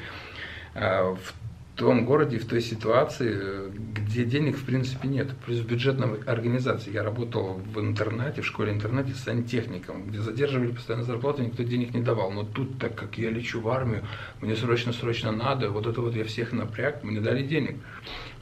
э, 0.73 1.01
в 1.01 1.33
том 1.75 2.05
городе, 2.05 2.37
в 2.37 2.47
той 2.47 2.61
ситуации, 2.61 3.71
где 3.93 4.25
денег 4.25 4.57
в 4.57 4.65
принципе 4.65 5.07
нет. 5.07 5.31
Плюс 5.45 5.59
в 5.59 5.67
бюджетной 5.67 6.21
организации. 6.25 6.93
Я 6.93 7.03
работал 7.03 7.53
в 7.53 7.79
интернате, 7.79 8.41
в 8.41 8.45
школе-интернате 8.45 9.13
сантехником, 9.15 10.07
где 10.07 10.19
задерживали 10.19 10.71
постоянно 10.71 11.03
зарплату, 11.03 11.41
никто 11.41 11.63
денег 11.63 11.93
не 11.93 12.01
давал. 12.01 12.31
Но 12.31 12.43
тут, 12.43 12.77
так 12.77 12.95
как 12.95 13.17
я 13.17 13.31
лечу 13.31 13.59
в 13.59 13.69
армию, 13.69 14.03
мне 14.39 14.55
срочно-срочно 14.55 15.31
надо, 15.31 15.69
вот 15.71 15.87
это 15.87 16.01
вот 16.01 16.15
я 16.15 16.25
всех 16.25 16.51
напряг, 16.51 17.03
мне 17.03 17.19
дали 17.19 17.41
денег. 17.41 17.77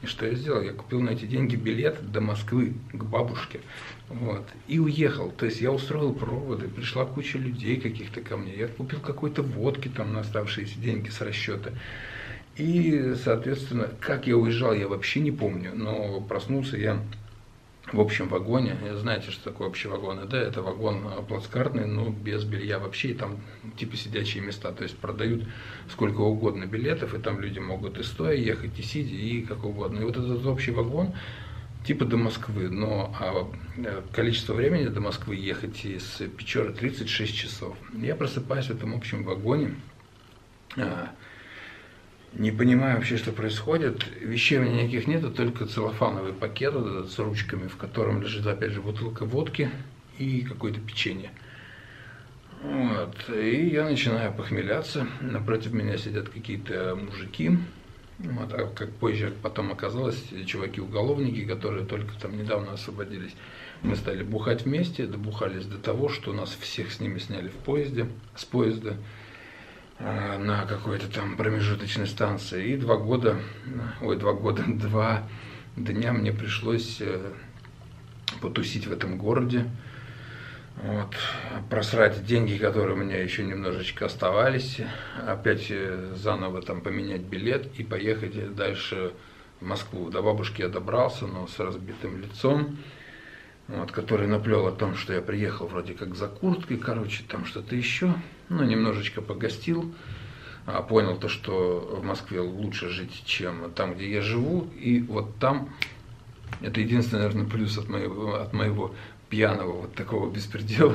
И 0.02 0.06
что 0.06 0.26
я 0.26 0.34
сделал? 0.34 0.60
Я 0.60 0.72
купил 0.72 1.00
на 1.00 1.10
эти 1.10 1.24
деньги 1.24 1.56
билет 1.56 2.10
до 2.10 2.20
Москвы 2.20 2.74
к 2.92 3.04
бабушке. 3.04 3.60
Вот, 4.12 4.44
и 4.68 4.78
уехал. 4.78 5.30
То 5.30 5.46
есть 5.46 5.60
я 5.60 5.72
устроил 5.72 6.12
проводы, 6.12 6.68
пришла 6.68 7.06
куча 7.06 7.38
людей 7.38 7.80
каких-то 7.80 8.20
ко 8.20 8.36
мне. 8.36 8.54
Я 8.54 8.68
купил 8.68 9.00
какой-то 9.00 9.42
водки 9.42 9.88
там 9.88 10.12
на 10.12 10.20
оставшиеся 10.20 10.78
деньги 10.78 11.08
с 11.08 11.20
расчета. 11.22 11.70
И, 12.56 13.14
соответственно, 13.24 13.88
как 14.00 14.26
я 14.26 14.36
уезжал, 14.36 14.74
я 14.74 14.86
вообще 14.86 15.20
не 15.20 15.32
помню, 15.32 15.72
но 15.74 16.20
проснулся 16.20 16.76
я 16.76 17.02
в 17.90 18.00
общем 18.00 18.28
вагоне. 18.28 18.76
Знаете, 18.94 19.30
что 19.30 19.44
такое 19.44 19.68
общий 19.68 19.88
вагон? 19.88 20.28
Да, 20.28 20.38
это 20.38 20.60
вагон 20.60 21.02
плацкартный, 21.26 21.86
но 21.86 22.10
без 22.10 22.44
белья 22.44 22.78
вообще, 22.78 23.08
и 23.08 23.14
там 23.14 23.38
типа 23.78 23.96
сидячие 23.96 24.42
места. 24.42 24.72
То 24.72 24.82
есть 24.82 24.98
продают 24.98 25.44
сколько 25.90 26.20
угодно 26.20 26.66
билетов, 26.66 27.14
и 27.14 27.18
там 27.18 27.40
люди 27.40 27.58
могут 27.58 27.98
и 27.98 28.02
стоя 28.02 28.34
ехать, 28.34 28.78
и 28.78 28.82
сидя, 28.82 29.14
и 29.14 29.40
как 29.40 29.64
угодно. 29.64 30.00
И 30.00 30.04
вот 30.04 30.18
этот 30.18 30.44
общий 30.44 30.70
вагон, 30.70 31.14
типа 31.84 32.04
до 32.04 32.16
Москвы, 32.16 32.68
но 32.68 33.14
а, 33.18 33.50
количество 34.12 34.54
времени 34.54 34.86
до 34.86 35.00
Москвы 35.00 35.36
ехать 35.36 35.84
из 35.84 36.22
Печоры 36.36 36.72
36 36.72 37.34
часов. 37.34 37.76
Я 37.94 38.14
просыпаюсь 38.14 38.66
в 38.66 38.70
этом 38.70 38.94
общем 38.94 39.24
вагоне, 39.24 39.74
а, 40.76 41.10
не 42.34 42.50
понимаю 42.50 42.96
вообще, 42.96 43.18
что 43.18 43.30
происходит. 43.32 44.06
Вещей 44.20 44.58
у 44.58 44.62
меня 44.62 44.82
никаких 44.82 45.06
нету, 45.06 45.30
только 45.30 45.66
целлофановый 45.66 46.32
пакет 46.32 46.74
с 46.74 47.18
ручками, 47.18 47.68
в 47.68 47.76
котором 47.76 48.22
лежит, 48.22 48.46
опять 48.46 48.72
же, 48.72 48.80
бутылка 48.80 49.26
водки 49.26 49.70
и 50.18 50.40
какое-то 50.40 50.80
печенье. 50.80 51.30
Вот. 52.62 53.16
И 53.28 53.66
я 53.66 53.84
начинаю 53.84 54.32
похмеляться. 54.32 55.06
Напротив 55.20 55.72
меня 55.72 55.98
сидят 55.98 56.30
какие-то 56.30 56.96
мужики. 56.96 57.58
Вот. 58.22 58.52
А 58.52 58.66
как 58.68 58.90
позже 58.92 59.34
потом 59.42 59.72
оказалось, 59.72 60.22
чуваки-уголовники, 60.46 61.44
которые 61.44 61.84
только 61.84 62.12
там 62.20 62.36
недавно 62.36 62.72
освободились. 62.72 63.34
Мы 63.82 63.96
стали 63.96 64.22
бухать 64.22 64.64
вместе, 64.64 65.06
добухались 65.06 65.66
до 65.66 65.78
того, 65.78 66.08
что 66.08 66.32
нас 66.32 66.50
всех 66.50 66.92
с 66.92 67.00
ними 67.00 67.18
сняли 67.18 67.48
в 67.48 67.56
поезде, 67.56 68.06
с 68.36 68.44
поезда. 68.44 68.96
Э, 70.04 70.36
на 70.38 70.66
какой-то 70.66 71.08
там 71.08 71.36
промежуточной 71.36 72.08
станции. 72.08 72.72
И 72.72 72.76
два 72.76 72.96
года, 72.96 73.36
ой, 74.00 74.16
два 74.16 74.32
года, 74.32 74.64
два 74.66 75.28
дня 75.76 76.12
мне 76.12 76.32
пришлось 76.32 77.00
э, 77.00 77.32
потусить 78.40 78.86
в 78.88 78.92
этом 78.92 79.16
городе. 79.16 79.70
Вот, 80.76 81.14
просрать 81.70 82.24
деньги, 82.24 82.56
которые 82.56 82.94
у 82.94 82.98
меня 82.98 83.22
еще 83.22 83.44
немножечко 83.44 84.06
оставались, 84.06 84.80
опять 85.26 85.66
э, 85.70 86.14
заново 86.16 86.62
там 86.62 86.80
поменять 86.80 87.20
билет 87.20 87.68
и 87.78 87.84
поехать 87.84 88.54
дальше 88.54 89.12
в 89.60 89.66
Москву. 89.66 90.08
До 90.08 90.22
бабушки 90.22 90.62
я 90.62 90.68
добрался, 90.68 91.26
но 91.26 91.46
с 91.46 91.58
разбитым 91.58 92.20
лицом 92.20 92.78
вот, 93.68 93.92
который 93.92 94.26
наплел 94.26 94.66
о 94.66 94.72
том, 94.72 94.96
что 94.96 95.12
я 95.12 95.22
приехал 95.22 95.66
вроде 95.66 95.94
как 95.94 96.14
за 96.14 96.28
курткой, 96.28 96.78
короче, 96.78 97.24
там 97.28 97.44
что-то 97.46 97.76
еще, 97.76 98.14
ну, 98.48 98.64
немножечко 98.64 99.22
погостил, 99.22 99.94
а, 100.66 100.82
понял 100.82 101.16
то, 101.16 101.28
что 101.28 101.98
в 102.00 102.04
Москве 102.04 102.40
лучше 102.40 102.88
жить, 102.88 103.22
чем 103.24 103.70
там, 103.72 103.94
где 103.94 104.10
я 104.10 104.20
живу, 104.20 104.68
и 104.78 105.00
вот 105.00 105.38
там, 105.38 105.70
это 106.60 106.80
единственный, 106.80 107.20
наверное, 107.20 107.46
плюс 107.46 107.78
от 107.78 107.88
моего, 107.88 108.34
от 108.34 108.52
моего 108.52 108.94
пьяного 109.32 109.72
вот 109.72 109.94
такого 109.94 110.30
беспредела, 110.30 110.94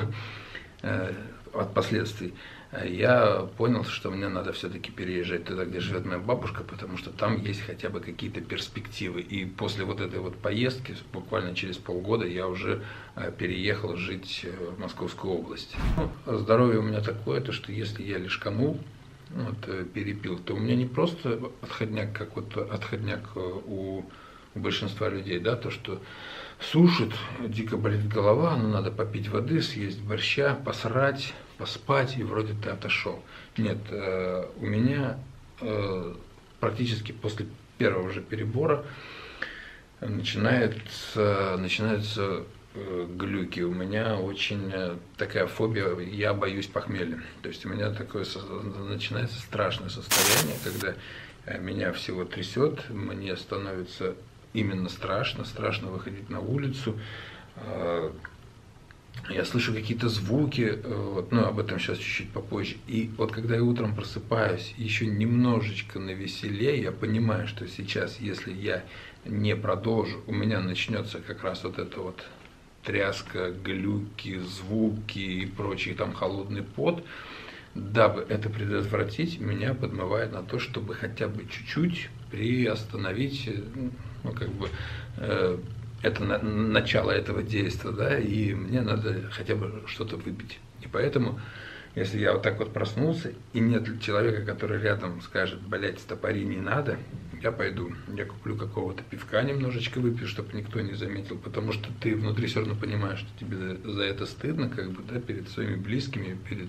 э, 0.84 1.12
от 1.54 1.74
последствий. 1.74 2.36
я 2.86 3.50
понял, 3.58 3.84
что 3.84 4.12
мне 4.12 4.28
надо 4.28 4.54
все-таки 4.54 4.92
переезжать 4.92 5.46
туда, 5.46 5.66
где 5.66 5.80
живет 5.80 6.06
моя 6.06 6.20
бабушка, 6.20 6.64
потому 6.64 6.98
что 6.98 7.10
там 7.10 7.42
есть 7.42 7.62
хотя 7.62 7.90
бы 7.90 8.00
какие-то 8.00 8.42
перспективы. 8.42 9.22
И 9.22 9.46
после 9.46 9.86
вот 9.86 10.02
этой 10.02 10.20
вот 10.20 10.36
поездки, 10.36 10.96
буквально 11.12 11.56
через 11.56 11.78
полгода, 11.78 12.28
я 12.28 12.48
уже 12.48 12.84
э, 13.16 13.32
переехал 13.36 13.98
жить 13.98 14.42
э, 14.44 14.52
в 14.76 14.80
Московскую 14.80 15.34
область. 15.34 15.76
Ну, 16.28 16.38
здоровье 16.38 16.78
у 16.78 16.84
меня 16.84 17.02
такое, 17.02 17.42
то 17.42 17.52
что 17.52 17.72
если 17.72 18.04
я 18.04 18.20
лишканул, 18.20 18.80
вот, 19.32 19.58
э, 19.66 19.84
перепил, 19.92 20.38
то 20.38 20.54
у 20.54 20.60
меня 20.60 20.76
не 20.76 20.86
просто 20.86 21.40
отходняк, 21.64 22.14
как 22.14 22.36
вот 22.36 22.56
отходняк 22.56 23.36
у, 23.36 24.06
у 24.54 24.60
большинства 24.60 25.10
людей, 25.10 25.40
да, 25.40 25.56
то, 25.56 25.72
что 25.72 26.00
сушит, 26.60 27.14
дико 27.40 27.78
болит 27.78 28.08
голова, 28.08 28.56
ну 28.56 28.70
надо 28.70 28.92
попить 28.92 29.30
воды, 29.30 29.62
съесть 29.62 30.02
борща, 30.02 30.56
посрать, 30.56 31.34
поспать, 31.58 32.18
и 32.18 32.24
вроде 32.24 32.54
ты 32.54 32.70
отошел. 32.70 33.24
Нет, 33.58 33.78
э, 33.90 34.46
у 34.60 34.66
меня 34.66 35.18
э, 35.62 36.14
практически 36.60 37.12
после 37.12 37.48
первого 37.78 38.12
же 38.12 38.22
перебора 38.22 38.84
начинается, 40.02 41.58
начинаются 41.60 42.44
э, 42.74 43.08
глюки. 43.10 43.62
У 43.62 43.74
меня 43.74 44.16
очень 44.16 44.72
такая 45.18 45.48
фобия, 45.48 45.96
я 46.00 46.34
боюсь 46.34 46.68
похмелья. 46.68 47.22
То 47.42 47.50
есть 47.50 47.66
у 47.66 47.70
меня 47.70 47.92
такое 47.92 48.26
начинается 48.90 49.40
страшное 49.40 49.90
состояние, 49.90 50.58
когда 50.64 50.94
меня 51.60 51.94
всего 51.94 52.26
трясет, 52.26 52.90
мне 52.90 53.38
становится 53.38 54.16
именно 54.54 54.90
страшно, 54.90 55.46
страшно 55.46 55.88
выходить 55.88 56.30
на 56.30 56.40
улицу, 56.40 56.98
я 59.30 59.44
слышу 59.44 59.74
какие-то 59.74 60.08
звуки, 60.10 60.80
э, 60.82 61.12
вот, 61.14 61.32
ну, 61.32 61.46
об 61.46 61.60
этом 61.60 61.80
сейчас 61.80 61.98
чуть-чуть 61.98 62.30
попозже. 62.30 62.78
И 62.88 63.10
вот 63.18 63.32
когда 63.32 63.56
я 63.56 63.64
утром 63.64 63.94
просыпаюсь, 63.94 64.74
еще 64.78 65.06
немножечко 65.06 66.00
на 66.00 66.12
веселее, 66.12 66.82
я 66.82 66.92
понимаю, 66.92 67.48
что 67.48 67.68
сейчас, 67.68 68.20
если 68.20 68.54
я 68.54 68.86
не 69.26 69.56
продолжу, 69.56 70.24
у 70.28 70.34
меня 70.34 70.62
начнется 70.62 71.20
как 71.20 71.44
раз 71.44 71.64
вот 71.64 71.78
это 71.78 72.00
вот 72.00 72.24
тряска, 72.84 73.52
глюки, 73.52 74.40
звуки 74.40 75.20
и 75.20 75.46
прочий 75.46 75.94
там 75.94 76.14
холодный 76.14 76.64
пот, 76.64 77.04
дабы 77.76 78.26
это 78.30 78.50
предотвратить, 78.50 79.42
меня 79.42 79.74
подмывает 79.74 80.32
на 80.32 80.42
то, 80.42 80.58
чтобы 80.58 80.94
хотя 80.94 81.28
бы 81.28 81.46
чуть-чуть 81.50 82.10
приостановить, 82.32 83.50
э, 83.50 83.62
ну, 84.28 84.34
как 84.34 84.50
бы, 84.50 84.70
э, 85.18 85.58
это 86.02 86.24
на, 86.24 86.40
начало 86.40 87.12
этого 87.12 87.44
действия, 87.44 87.92
да, 87.92 88.20
и 88.20 88.54
мне 88.54 88.82
надо 88.82 89.30
хотя 89.32 89.56
бы 89.56 89.84
что-то 89.88 90.18
выпить. 90.18 90.60
И 90.82 90.88
поэтому, 90.88 91.40
если 91.98 92.20
я 92.20 92.34
вот 92.34 92.44
так 92.44 92.60
вот 92.60 92.74
проснулся, 92.74 93.34
и 93.54 93.60
нет 93.60 94.00
человека, 94.02 94.46
который 94.46 94.80
рядом 94.80 95.20
скажет, 95.22 95.60
блядь, 95.62 96.00
стопори 96.00 96.46
не 96.46 96.58
надо, 96.58 97.00
я 97.42 97.52
пойду, 97.52 97.92
я 98.16 98.26
куплю 98.26 98.56
какого-то 98.56 99.02
пивка 99.02 99.42
немножечко 99.42 100.00
выпью, 100.00 100.28
чтобы 100.28 100.56
никто 100.56 100.80
не 100.80 100.94
заметил, 100.94 101.40
потому 101.40 101.72
что 101.72 101.90
ты 102.00 102.16
внутри 102.16 102.46
все 102.46 102.60
равно 102.60 102.76
понимаешь, 102.76 103.18
что 103.18 103.40
тебе 103.40 103.78
за 103.84 104.04
это 104.04 104.28
стыдно, 104.28 104.70
как 104.70 104.92
бы, 104.92 105.02
да, 105.12 105.20
перед 105.20 105.50
своими 105.50 105.76
близкими, 105.76 106.38
перед 106.48 106.68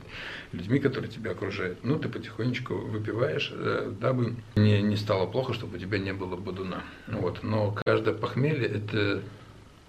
людьми, 0.52 0.78
которые 0.78 1.11
тебя 1.11 1.32
окружают. 1.32 1.78
Ну, 1.82 1.99
ты 1.99 2.08
потихонечку 2.08 2.75
выпиваешь, 2.75 3.52
э, 3.52 3.92
дабы 4.00 4.35
не, 4.56 4.80
не 4.80 4.97
стало 4.97 5.26
плохо, 5.26 5.52
чтобы 5.52 5.76
у 5.76 5.78
тебя 5.78 5.99
не 5.99 6.14
было 6.14 6.37
бодуна. 6.37 6.85
Вот. 7.06 7.42
Но 7.42 7.76
каждое 7.85 8.14
похмелье– 8.14 8.66
это 8.68 9.23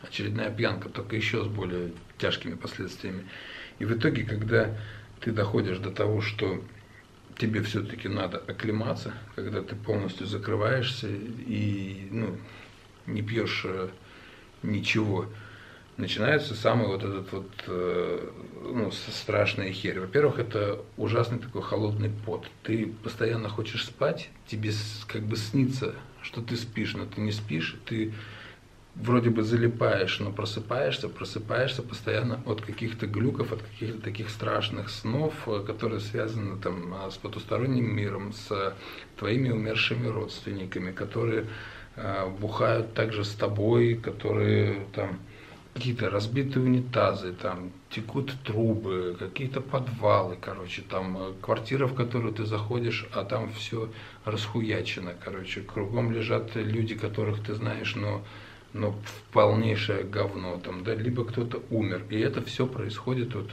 очередная 0.02 0.52
пьянка, 0.52 0.90
только 0.90 1.16
еще 1.16 1.46
с 1.46 1.48
более 1.48 1.94
тяжкими 2.18 2.56
последствиями. 2.56 3.24
И 3.80 3.86
в 3.86 3.98
итоге, 3.98 4.24
когда 4.24 4.76
ты 5.22 5.32
доходишь 5.32 5.80
до 5.80 5.92
того, 5.92 6.22
что 6.22 6.62
тебе 7.38 7.62
все-таки 7.64 8.08
надо 8.08 8.38
оклематься, 8.38 9.14
когда 9.36 9.62
ты 9.62 9.76
полностью 9.76 10.28
закрываешься 10.28 11.08
и 11.08 12.08
ну, 12.12 12.38
не 13.08 13.22
пьешь 13.22 13.64
э, 13.66 13.90
ничего. 14.62 15.26
Начинается 15.98 16.54
самый 16.56 16.88
вот 16.88 17.04
этот 17.04 17.32
вот 17.32 17.50
э, 17.68 18.30
ну, 18.62 18.92
страшная 18.92 19.72
херь. 19.72 20.00
Во-первых, 20.00 20.40
это 20.40 20.82
ужасный 20.98 21.40
такой 21.40 21.62
холодный 21.62 22.10
пот. 22.26 22.48
Ты 22.64 22.94
постоянно 23.04 23.50
хочешь 23.50 23.86
спать, 23.86 24.30
тебе 24.48 24.72
как 25.08 25.24
бы 25.24 25.36
снится, 25.36 25.96
что 26.22 26.42
ты 26.42 26.56
спишь, 26.56 26.94
но 26.94 27.06
ты 27.06 27.22
не 27.22 27.32
спишь, 27.32 27.78
ты 27.86 28.14
вроде 28.96 29.30
бы 29.30 29.44
залипаешь, 29.44 30.20
но 30.20 30.32
просыпаешься, 30.32 31.10
просыпаешься 31.10 31.82
постоянно 31.82 32.42
от 32.46 32.62
каких-то 32.62 33.08
глюков, 33.08 33.52
от 33.54 33.62
каких-то 33.62 34.02
таких 34.02 34.30
страшных 34.30 34.90
снов, 34.90 35.34
э, 35.48 35.64
которые 35.66 36.00
связаны 36.00 36.58
там 36.58 36.94
а, 36.94 37.12
с 37.12 37.18
потусторонним 37.18 37.96
миром, 37.96 38.34
с 38.34 38.76
твоими 39.18 39.50
умершими 39.50 40.08
родственниками, 40.08 40.92
которые 40.92 41.46
э, 41.96 42.30
бухают 42.40 42.94
также 42.94 43.24
с 43.24 43.34
тобой, 43.34 43.96
которые 43.96 44.86
там 44.94 45.20
какие-то 45.74 46.10
разбитые 46.10 46.66
унитазы, 46.66 47.32
там 47.32 47.72
текут 47.90 48.34
трубы, 48.44 49.16
какие-то 49.18 49.62
подвалы, 49.62 50.38
короче, 50.40 50.82
там 50.82 51.18
э, 51.18 51.34
квартира, 51.42 51.88
в 51.88 51.96
которую 51.96 52.34
ты 52.34 52.46
заходишь, 52.46 53.08
а 53.14 53.24
там 53.24 53.52
все 53.54 53.90
расхуячено, 54.26 55.14
короче, 55.24 55.62
кругом 55.62 56.12
лежат 56.12 56.56
люди, 56.56 56.96
которых 56.96 57.44
ты 57.46 57.54
знаешь, 57.54 57.96
но 57.96 58.24
но 58.74 58.96
полнейшее 59.32 60.04
говно 60.04 60.60
там, 60.64 60.84
да, 60.84 60.94
либо 60.96 61.26
кто-то 61.26 61.62
умер. 61.70 62.04
И 62.10 62.20
это 62.20 62.44
все 62.44 62.68
происходит 62.68 63.34
вот, 63.34 63.50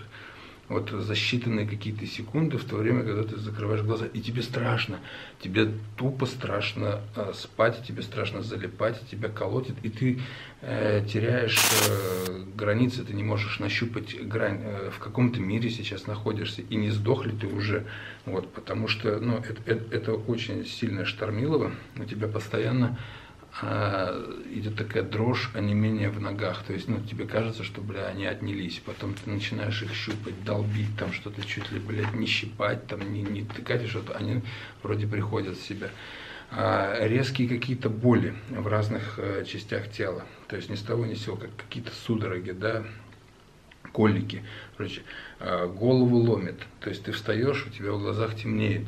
вот 0.68 0.90
за 0.90 1.12
считанные 1.14 1.66
какие-то 1.66 2.06
секунды 2.06 2.58
в 2.58 2.64
то 2.64 2.76
время, 2.76 3.02
когда 3.02 3.22
ты 3.22 3.36
закрываешь 3.38 3.82
глаза, 3.82 4.06
и 4.06 4.20
тебе 4.20 4.42
страшно, 4.42 5.00
тебе 5.40 5.70
тупо 5.96 6.26
страшно 6.26 7.00
э, 7.14 7.32
спать, 7.34 7.82
тебе 7.86 8.02
страшно 8.02 8.42
залипать, 8.42 9.00
тебя 9.10 9.28
колотит, 9.28 9.76
и 9.82 9.88
ты 9.88 10.20
э, 10.60 11.04
теряешь 11.08 11.58
э, 11.88 12.44
границы, 12.54 13.04
ты 13.04 13.14
не 13.14 13.22
можешь 13.22 13.58
нащупать 13.58 14.20
грань, 14.26 14.60
э, 14.62 14.90
в 14.90 14.98
каком-то 14.98 15.40
мире 15.40 15.70
сейчас 15.70 16.06
находишься, 16.06 16.62
и 16.62 16.76
не 16.76 16.90
сдох 16.90 17.24
ли 17.24 17.32
ты 17.32 17.46
уже, 17.46 17.86
вот, 18.24 18.52
потому 18.52 18.88
что, 18.88 19.18
ну, 19.20 19.38
это, 19.38 19.62
это, 19.66 19.94
это 19.94 20.12
очень 20.14 20.66
сильное 20.66 21.04
штормилово, 21.04 21.72
у 21.96 22.04
тебя 22.04 22.28
постоянно 22.28 22.98
а, 23.62 24.12
идет 24.52 24.76
такая 24.76 25.02
дрожь, 25.02 25.50
а 25.54 25.60
не 25.60 25.72
менее 25.72 26.10
в 26.10 26.20
ногах. 26.20 26.62
То 26.64 26.74
есть, 26.74 26.88
ну, 26.88 27.00
тебе 27.00 27.26
кажется, 27.26 27.64
что, 27.64 27.80
бля, 27.80 28.06
они 28.06 28.26
отнялись. 28.26 28.82
Потом 28.84 29.14
ты 29.14 29.30
начинаешь 29.30 29.82
их 29.82 29.94
щупать, 29.94 30.44
долбить, 30.44 30.96
там 30.98 31.12
что-то 31.12 31.42
чуть 31.46 31.70
ли, 31.72 31.78
блядь, 31.78 32.12
не 32.14 32.26
щипать, 32.26 32.86
там, 32.86 33.12
не, 33.12 33.22
не 33.22 33.44
тыкать, 33.44 33.84
и 33.84 33.86
что-то. 33.86 34.14
Они 34.14 34.42
вроде 34.82 35.06
приходят 35.06 35.56
в 35.56 35.66
себя. 35.66 35.90
А, 36.50 37.06
резкие 37.06 37.48
какие-то 37.48 37.88
боли 37.88 38.34
в 38.50 38.66
разных 38.66 39.18
а, 39.18 39.44
частях 39.44 39.90
тела. 39.90 40.24
То 40.48 40.56
есть, 40.56 40.68
ни 40.68 40.74
с 40.74 40.82
того 40.82 41.06
ни 41.06 41.14
с 41.14 41.24
сего, 41.24 41.36
как 41.36 41.50
какие-то 41.56 41.92
судороги, 41.92 42.50
да, 42.50 42.84
колики. 43.92 44.44
Короче, 44.76 45.02
а, 45.40 45.66
голову 45.66 46.18
ломит. 46.18 46.60
То 46.80 46.90
есть, 46.90 47.04
ты 47.04 47.12
встаешь, 47.12 47.66
у 47.66 47.70
тебя 47.70 47.92
в 47.92 48.00
глазах 48.00 48.36
темнеет. 48.36 48.86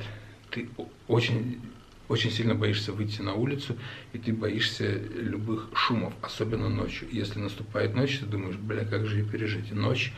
Ты 0.51 0.69
очень 1.09 1.61
очень 2.09 2.31
сильно 2.31 2.55
боишься 2.55 2.93
выйти 2.93 3.21
на 3.21 3.35
улицу, 3.35 3.77
и 4.13 4.19
ты 4.19 4.33
боишься 4.33 4.91
любых 4.91 5.69
шумов, 5.75 6.15
особенно 6.23 6.69
ночью. 6.69 7.09
Если 7.11 7.39
наступает 7.39 7.95
ночь, 7.95 8.19
ты 8.19 8.27
думаешь, 8.27 8.57
бля, 8.57 8.85
как 8.85 9.07
же 9.07 9.19
ее 9.19 9.25
пережить? 9.25 9.73
Ночь 9.73 10.13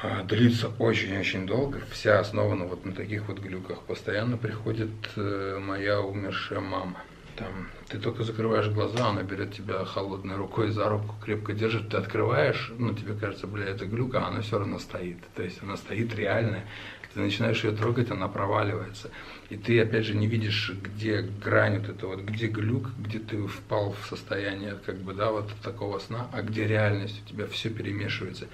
а, 0.00 0.24
длится 0.24 0.68
очень-очень 0.78 1.46
долго, 1.46 1.80
вся 1.90 2.18
основана 2.18 2.64
вот 2.64 2.84
на 2.84 2.92
таких 2.92 3.28
вот 3.28 3.38
глюках. 3.38 3.82
Постоянно 3.82 4.36
приходит 4.36 4.90
э, 5.16 5.58
моя 5.60 6.00
умершая 6.00 6.60
мама. 6.60 6.98
Там, 7.36 7.68
ты 7.88 7.98
только 7.98 8.24
закрываешь 8.24 8.68
глаза, 8.68 9.08
она 9.08 9.22
берет 9.22 9.54
тебя 9.54 9.84
холодной 9.84 10.36
рукой 10.36 10.70
за 10.70 10.88
руку, 10.88 11.14
крепко 11.24 11.54
держит, 11.54 11.88
ты 11.88 11.96
открываешь, 11.96 12.72
ну, 12.76 12.92
тебе 12.94 13.14
кажется, 13.14 13.46
бля, 13.46 13.64
это 13.64 13.86
глюк, 13.86 14.14
а 14.16 14.26
она 14.26 14.42
все 14.42 14.58
равно 14.58 14.78
стоит. 14.78 15.18
То 15.34 15.42
есть 15.42 15.62
она 15.62 15.76
стоит 15.78 16.14
реальная, 16.14 16.66
ты 17.14 17.20
начинаешь 17.20 17.62
ее 17.64 17.72
трогать, 17.72 18.10
она 18.10 18.28
проваливается. 18.28 19.10
И 19.50 19.56
ты, 19.56 19.80
опять 19.80 20.06
же, 20.06 20.14
не 20.14 20.26
видишь, 20.26 20.72
где 20.82 21.20
грань 21.20 21.78
вот 21.78 21.88
это 21.88 22.06
вот, 22.06 22.20
где 22.20 22.46
глюк, 22.46 22.90
где 22.98 23.18
ты 23.18 23.46
впал 23.46 23.92
в 23.92 24.06
состояние, 24.06 24.78
как 24.84 24.96
бы, 24.98 25.12
да, 25.12 25.30
вот 25.30 25.50
такого 25.62 25.98
сна, 25.98 26.28
а 26.32 26.42
где 26.42 26.66
реальность, 26.66 27.20
у 27.24 27.28
тебя 27.28 27.46
все 27.46 27.70
перемешивается. 27.70 28.48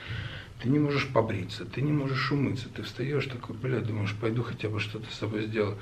Ты 0.62 0.68
не 0.70 0.80
можешь 0.80 1.06
побриться, 1.08 1.64
ты 1.64 1.82
не 1.82 1.92
можешь 1.92 2.32
умыться, 2.32 2.68
ты 2.68 2.82
встаешь 2.82 3.26
такой, 3.26 3.54
бля, 3.54 3.78
думаешь, 3.80 4.14
пойду 4.20 4.42
хотя 4.42 4.68
бы 4.68 4.80
что-то 4.80 5.08
с 5.10 5.18
собой 5.18 5.46
сделаю. 5.46 5.78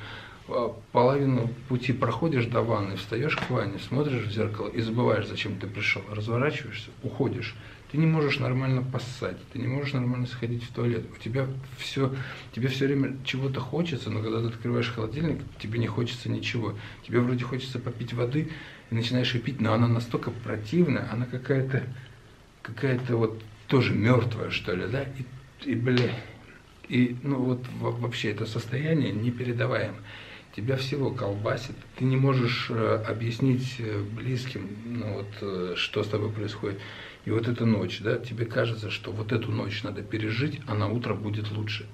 А 0.49 0.77
половину 0.93 1.49
пути 1.69 1.93
проходишь 1.93 2.47
до 2.47 2.61
ванны, 2.61 2.97
встаешь 2.97 3.37
к 3.37 3.51
ванне, 3.51 3.79
смотришь 3.79 4.27
в 4.27 4.31
зеркало 4.31 4.69
и 4.69 4.81
забываешь, 4.81 5.27
зачем 5.27 5.59
ты 5.59 5.67
пришел, 5.67 6.03
разворачиваешься, 6.11 6.91
уходишь. 7.03 7.55
Ты 7.91 7.99
не 7.99 8.07
можешь 8.07 8.41
нормально 8.41 8.83
поссать, 8.83 9.37
ты 9.53 9.61
не 9.61 9.69
можешь 9.69 9.93
нормально 9.93 10.27
сходить 10.27 10.65
в 10.65 10.73
туалет. 10.73 11.05
У 11.17 11.23
тебя 11.23 11.47
все, 11.79 12.15
тебе 12.53 12.69
все 12.69 12.87
время 12.87 13.17
чего-то 13.25 13.61
хочется, 13.61 14.11
но 14.11 14.23
когда 14.23 14.41
ты 14.41 14.49
открываешь 14.49 14.91
холодильник, 14.91 15.41
тебе 15.61 15.79
не 15.79 15.87
хочется 15.87 16.29
ничего. 16.29 16.75
Тебе 17.07 17.21
вроде 17.21 17.45
хочется 17.45 17.79
попить 17.79 18.13
воды, 18.13 18.51
и 18.91 18.95
начинаешь 18.95 19.35
ее 19.35 19.41
пить, 19.41 19.61
но 19.61 19.73
она 19.73 19.87
настолько 19.87 20.31
противная, 20.31 21.09
она 21.13 21.27
какая-то, 21.27 21.85
какая-то 22.63 23.17
вот 23.17 23.43
тоже 23.69 23.95
мертвая, 23.95 24.51
что 24.51 24.75
ли, 24.75 24.87
да, 24.87 25.03
и, 25.03 25.71
и 25.71 25.75
бля, 25.75 26.11
И 26.89 27.17
ну 27.23 27.37
вот 27.37 27.65
вообще 27.81 28.31
это 28.31 28.47
состояние 28.47 29.13
непередаваемо. 29.13 29.99
Тебя 30.55 30.77
всего 30.77 31.11
колбасит, 31.11 31.77
ты 31.99 32.05
не 32.05 32.17
можешь 32.17 32.69
э, 32.71 33.05
объяснить 33.07 33.77
э, 33.79 34.03
близким, 34.03 34.67
ну 34.87 35.13
вот, 35.15 35.27
э, 35.43 35.75
что 35.77 36.03
с 36.03 36.09
тобой 36.09 36.31
происходит. 36.31 36.81
И 37.27 37.31
вот 37.31 37.49
эта 37.49 37.67
ночь, 37.67 38.01
да, 38.01 38.19
тебе 38.19 38.47
кажется, 38.47 38.89
что 38.89 39.11
вот 39.11 39.33
эту 39.33 39.51
ночь 39.51 39.83
надо 39.83 40.01
пережить, 40.01 40.61
а 40.69 40.75
на 40.75 40.89
утро 40.89 41.13
будет 41.15 41.51
лучше. 41.51 41.85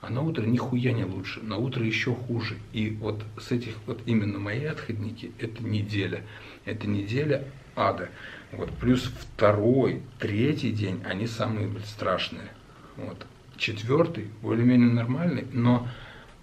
А 0.00 0.10
на 0.10 0.22
утро 0.22 0.42
нихуя 0.44 0.92
не 0.92 1.04
лучше, 1.04 1.40
на 1.42 1.56
утро 1.56 1.84
еще 1.84 2.14
хуже. 2.14 2.56
И 2.72 2.90
вот 2.90 3.24
с 3.36 3.50
этих, 3.50 3.74
вот 3.86 4.00
именно 4.06 4.38
мои 4.38 4.64
отходники, 4.64 5.32
это 5.40 5.64
неделя. 5.64 6.22
Это 6.64 6.86
неделя 6.86 7.44
ада. 7.74 8.10
Вот, 8.52 8.70
плюс 8.78 9.02
второй, 9.02 10.02
третий 10.20 10.70
день, 10.70 11.02
они 11.04 11.26
самые 11.26 11.68
страшные. 11.84 12.48
Вот. 12.96 13.26
Четвертый, 13.56 14.28
более-менее 14.40 14.92
нормальный, 14.92 15.46
но 15.52 15.88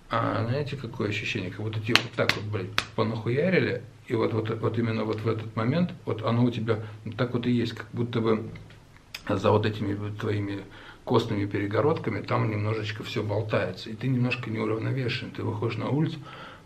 а 0.09 0.45
знаете, 0.47 0.77
какое 0.77 1.09
ощущение? 1.09 1.51
Как 1.51 1.61
будто 1.61 1.79
тебе 1.79 1.95
вот 2.01 2.11
так 2.13 2.33
вот, 2.35 2.45
блядь, 2.45 2.69
понахуярили, 2.95 3.83
и 4.07 4.15
вот, 4.15 4.33
вот, 4.33 4.49
вот 4.61 4.79
именно 4.79 5.03
вот 5.03 5.21
в 5.21 5.27
этот 5.27 5.55
момент, 5.55 5.91
вот 6.05 6.23
оно 6.23 6.45
у 6.45 6.51
тебя 6.51 6.79
так 7.17 7.33
вот 7.33 7.45
и 7.45 7.51
есть, 7.51 7.73
как 7.73 7.87
будто 7.91 8.21
бы 8.21 8.49
за 9.27 9.51
вот 9.51 9.65
этими 9.65 10.15
твоими 10.15 10.63
костными 11.03 11.45
перегородками 11.45 12.21
там 12.21 12.49
немножечко 12.49 13.03
все 13.03 13.23
болтается, 13.23 13.89
и 13.89 13.95
ты 13.95 14.07
немножко 14.07 14.49
неуравновешен. 14.49 15.31
Ты 15.31 15.43
выходишь 15.43 15.77
на 15.77 15.89
улицу, 15.89 16.19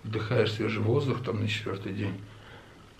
вдыхаешь 0.03 0.51
свежий 0.51 0.81
воздух 0.81 1.23
там 1.23 1.41
на 1.41 1.47
четвертый 1.47 1.93
день, 1.93 2.19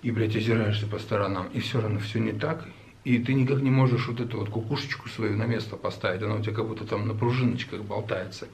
и, 0.02 0.12
блядь, 0.12 0.36
озираешься 0.36 0.88
по 0.88 0.98
сторонам, 0.98 1.48
и 1.54 1.60
все 1.60 1.82
равно 1.82 2.00
все 2.00 2.20
не 2.20 2.32
так, 2.32 2.68
и 3.04 3.20
ты 3.20 3.34
никак 3.34 3.62
не 3.62 3.72
можешь 3.72 4.08
вот 4.08 4.20
эту 4.20 4.40
вот 4.40 4.50
кукушечку 4.50 5.10
свою 5.10 5.36
на 5.36 5.46
место 5.46 5.76
поставить, 5.76 6.22
она 6.22 6.36
у 6.36 6.42
тебя 6.42 6.54
как 6.54 6.68
будто 6.68 6.86
там 6.86 7.08
на 7.08 7.14
пружиночках 7.14 7.82
болтается. 7.82 8.48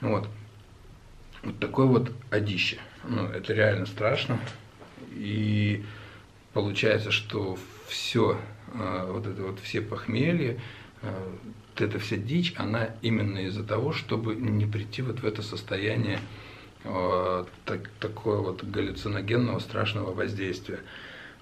Вот. 0.00 0.28
Вот 1.42 1.58
такое 1.58 1.86
вот 1.86 2.12
одище. 2.30 2.78
Ну, 3.04 3.26
это 3.26 3.52
реально 3.52 3.86
страшно. 3.86 4.38
И 5.10 5.84
получается, 6.52 7.10
что 7.10 7.58
все, 7.88 8.38
а, 8.74 9.10
вот 9.10 9.26
это 9.26 9.42
вот 9.42 9.58
все 9.60 9.80
похмелья, 9.80 10.58
а, 11.02 11.38
вот 11.70 11.80
эта 11.80 11.98
вся 11.98 12.16
дичь, 12.16 12.54
она 12.56 12.90
именно 13.02 13.38
из-за 13.46 13.64
того, 13.64 13.92
чтобы 13.92 14.36
не 14.36 14.66
прийти 14.66 15.02
вот 15.02 15.20
в 15.20 15.26
это 15.26 15.42
состояние 15.42 16.20
а, 16.84 17.46
так, 17.64 17.88
такое 17.98 18.38
вот 18.38 18.62
галлюциногенного 18.62 19.58
страшного 19.58 20.12
воздействия. 20.12 20.80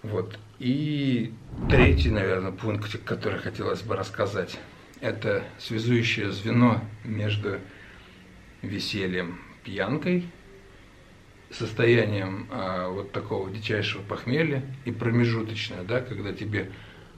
Вот. 0.03 0.39
И 0.59 1.35
третий, 1.69 2.11
наверное, 2.11 2.53
пункт, 2.53 2.99
который 3.05 3.39
хотелось 3.39 3.83
бы 3.83 3.97
рассказать, 3.97 4.59
это 5.01 5.45
связующее 5.59 6.33
звено 6.33 6.83
между 7.05 7.59
весельем 8.63 9.39
пьянкой, 9.65 10.25
состоянием 11.51 12.47
а, 12.51 12.89
вот 12.89 13.13
такого 13.13 13.51
дичайшего 13.51 14.03
похмелья 14.03 14.63
и 14.85 14.93
промежуточное, 14.93 15.83
да, 15.83 16.01
когда 16.01 16.33
тебе 16.33 16.71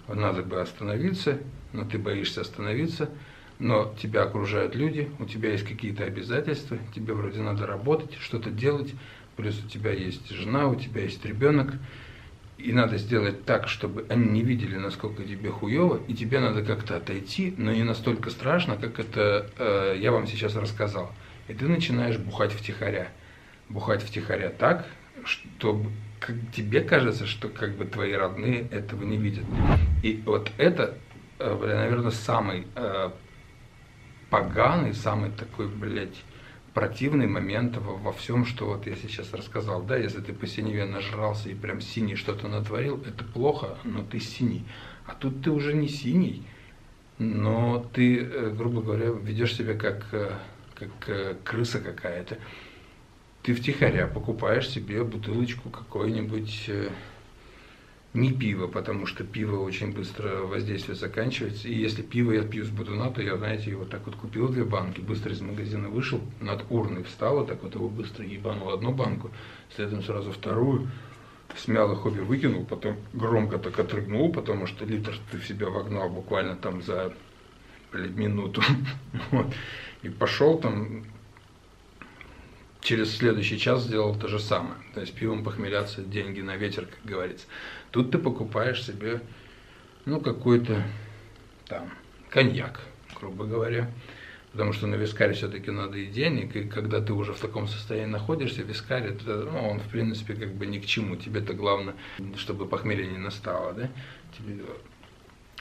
надо 0.09 0.43
бы 0.43 0.61
остановиться, 0.61 1.39
но 1.73 1.85
ты 1.85 1.99
боишься 1.99 2.41
остановиться, 2.41 3.11
но 3.59 3.95
тебя 4.01 4.25
окружают 4.25 4.75
люди, 4.75 5.11
у 5.19 5.25
тебя 5.25 5.53
есть 5.53 5.65
какие-то 5.65 6.05
обязательства, 6.05 6.79
тебе 6.95 7.15
вроде 7.15 7.41
надо 7.41 7.67
работать, 7.67 8.15
что-то 8.19 8.51
делать, 8.51 8.95
плюс 9.37 9.63
у 9.65 9.69
тебя 9.69 9.93
есть 9.93 10.31
жена, 10.31 10.69
у 10.69 10.75
тебя 10.75 11.03
есть 11.03 11.25
ребенок, 11.25 11.75
и 12.59 12.73
надо 12.73 12.97
сделать 12.97 13.45
так, 13.45 13.69
чтобы 13.69 14.07
они 14.09 14.29
не 14.29 14.43
видели, 14.43 14.77
насколько 14.77 15.25
тебе 15.25 15.51
хуево, 15.51 16.01
и 16.09 16.15
тебе 16.15 16.41
надо 16.41 16.63
как-то 16.63 16.97
отойти, 16.97 17.55
но 17.57 17.73
не 17.73 17.83
настолько 17.83 18.31
страшно, 18.31 18.77
как 18.77 18.99
это 18.99 19.51
э, 19.59 19.97
я 19.99 20.13
вам 20.13 20.27
сейчас 20.27 20.55
рассказал. 20.57 21.13
И 21.49 21.55
ты 21.55 21.69
начинаешь 21.69 22.19
бухать 22.19 22.53
втихаря. 22.53 23.09
Бухать 23.69 24.03
втихаря 24.03 24.51
так, 24.51 24.87
что 25.25 25.83
как 26.21 26.37
тебе 26.55 26.83
кажется, 26.83 27.27
что 27.27 27.49
как 27.49 27.77
бы 27.77 27.85
твои 27.85 28.13
родные 28.13 28.69
этого 28.69 29.05
не 29.05 29.17
видят. 29.17 29.45
И 30.03 30.23
вот 30.25 30.51
это, 30.57 30.97
э, 31.39 31.59
наверное, 31.61 32.13
самый 32.13 32.67
э, 32.77 33.11
поганый, 34.31 34.95
самый 34.95 35.31
такой, 35.31 35.69
блядь, 35.69 36.23
противный 36.75 37.27
момент 37.27 37.77
во, 37.77 37.97
во 37.97 38.13
всем, 38.13 38.47
что 38.47 38.67
вот 38.67 38.87
я 38.87 38.95
сейчас 38.95 39.33
рассказал. 39.35 39.83
Да, 39.83 39.97
если 39.97 40.21
ты 40.21 40.33
по 40.33 40.47
синеве 40.47 40.85
нажрался 40.85 41.49
и 41.49 41.55
прям 41.55 41.81
синий 41.81 42.15
что-то 42.15 42.49
натворил, 42.49 43.03
это 43.05 43.25
плохо, 43.25 43.79
но 43.85 44.05
ты 44.05 44.21
синий. 44.21 44.65
А 45.07 45.15
тут 45.15 45.43
ты 45.43 45.51
уже 45.51 45.75
не 45.75 45.89
синий, 45.89 46.47
но 47.19 47.85
ты, 47.93 48.21
э, 48.21 48.51
грубо 48.57 48.81
говоря, 48.81 49.11
ведешь 49.11 49.57
себя 49.57 49.75
как 49.75 50.41
как 50.75 51.09
э, 51.09 51.35
крыса 51.45 51.81
какая-то. 51.81 52.39
Ты 53.43 53.55
втихаря 53.55 54.07
покупаешь 54.07 54.69
себе 54.69 55.03
бутылочку 55.03 55.71
какой-нибудь 55.71 56.65
э, 56.69 56.91
не 58.15 58.31
пиво, 58.31 58.67
потому 58.67 59.07
что 59.07 59.25
пиво 59.25 59.61
очень 59.61 59.93
быстро 59.93 60.43
воздействие 60.43 60.97
заканчивается. 60.97 61.69
И 61.69 61.75
если 61.75 62.03
пиво 62.03 62.33
я 62.33 62.43
пью 62.43 62.65
с 62.65 62.69
будуна, 62.69 63.11
то 63.11 63.23
я, 63.23 63.37
знаете, 63.37 63.71
его 63.71 63.85
так 63.85 64.05
вот 64.07 64.17
купил 64.17 64.49
две 64.49 64.65
банки, 64.65 65.01
быстро 65.01 65.33
из 65.33 65.41
магазина 65.41 65.89
вышел, 65.89 66.21
над 66.41 66.65
урной 66.71 67.05
встал, 67.05 67.37
вот 67.37 67.49
так 67.49 67.63
вот 67.63 67.75
его 67.75 67.89
быстро 67.89 68.25
ебанул 68.25 68.71
одну 68.71 68.93
банку, 68.93 69.31
следом 69.75 70.03
сразу 70.03 70.31
вторую, 70.31 70.91
смял 71.57 71.91
их 71.93 72.05
обе, 72.05 72.21
выкинул, 72.21 72.65
потом 72.65 72.97
громко 73.15 73.59
так 73.59 73.79
отрыгнул, 73.79 74.31
потому 74.31 74.67
что 74.67 74.85
литр 74.85 75.19
ты 75.31 75.39
в 75.39 75.47
себя 75.47 75.69
вогнал 75.69 76.11
буквально 76.11 76.57
там 76.57 76.83
за 76.83 77.15
блядь, 77.93 78.15
минуту. 78.15 78.63
Вот. 79.31 79.47
И 80.03 80.09
пошел 80.09 80.59
там, 80.59 81.05
через 82.81 83.17
следующий 83.17 83.59
час 83.59 83.85
сделал 83.85 84.15
то 84.15 84.29
же 84.29 84.39
самое. 84.39 84.77
То 84.95 85.01
есть 85.01 85.15
пивом 85.15 85.45
похмеляться, 85.45 86.03
деньги 86.03 86.41
на 86.41 86.57
ветер, 86.57 86.87
как 86.87 87.05
говорится. 87.05 87.47
Тут 87.91 88.11
ты 88.11 88.19
покупаешь 88.19 88.85
себе, 88.85 89.21
ну, 90.05 90.21
какой-то 90.21 90.83
там 91.67 91.91
коньяк, 92.29 92.81
грубо 93.19 93.45
говоря. 93.45 93.91
Потому 94.51 94.75
что 94.75 94.87
на 94.87 94.97
вискаре 94.97 95.33
все-таки 95.33 95.71
надо 95.71 95.97
и 95.97 96.07
денег, 96.07 96.55
и 96.57 96.65
когда 96.65 97.01
ты 97.01 97.15
уже 97.15 97.33
в 97.33 97.41
таком 97.41 97.67
состоянии 97.67 98.11
находишься, 98.11 98.63
вискарь, 98.63 99.07
это, 99.07 99.49
ну, 99.51 99.71
он 99.71 99.81
в 99.81 99.89
принципе 99.89 100.35
как 100.35 100.53
бы 100.53 100.67
ни 100.67 100.79
к 100.79 100.85
чему. 100.85 101.17
Тебе-то 101.17 101.55
главное, 101.55 101.95
чтобы 102.37 102.67
похмелье 102.67 103.07
не 103.07 103.17
настало, 103.17 103.73
да? 103.73 103.89
Тебе 104.37 104.63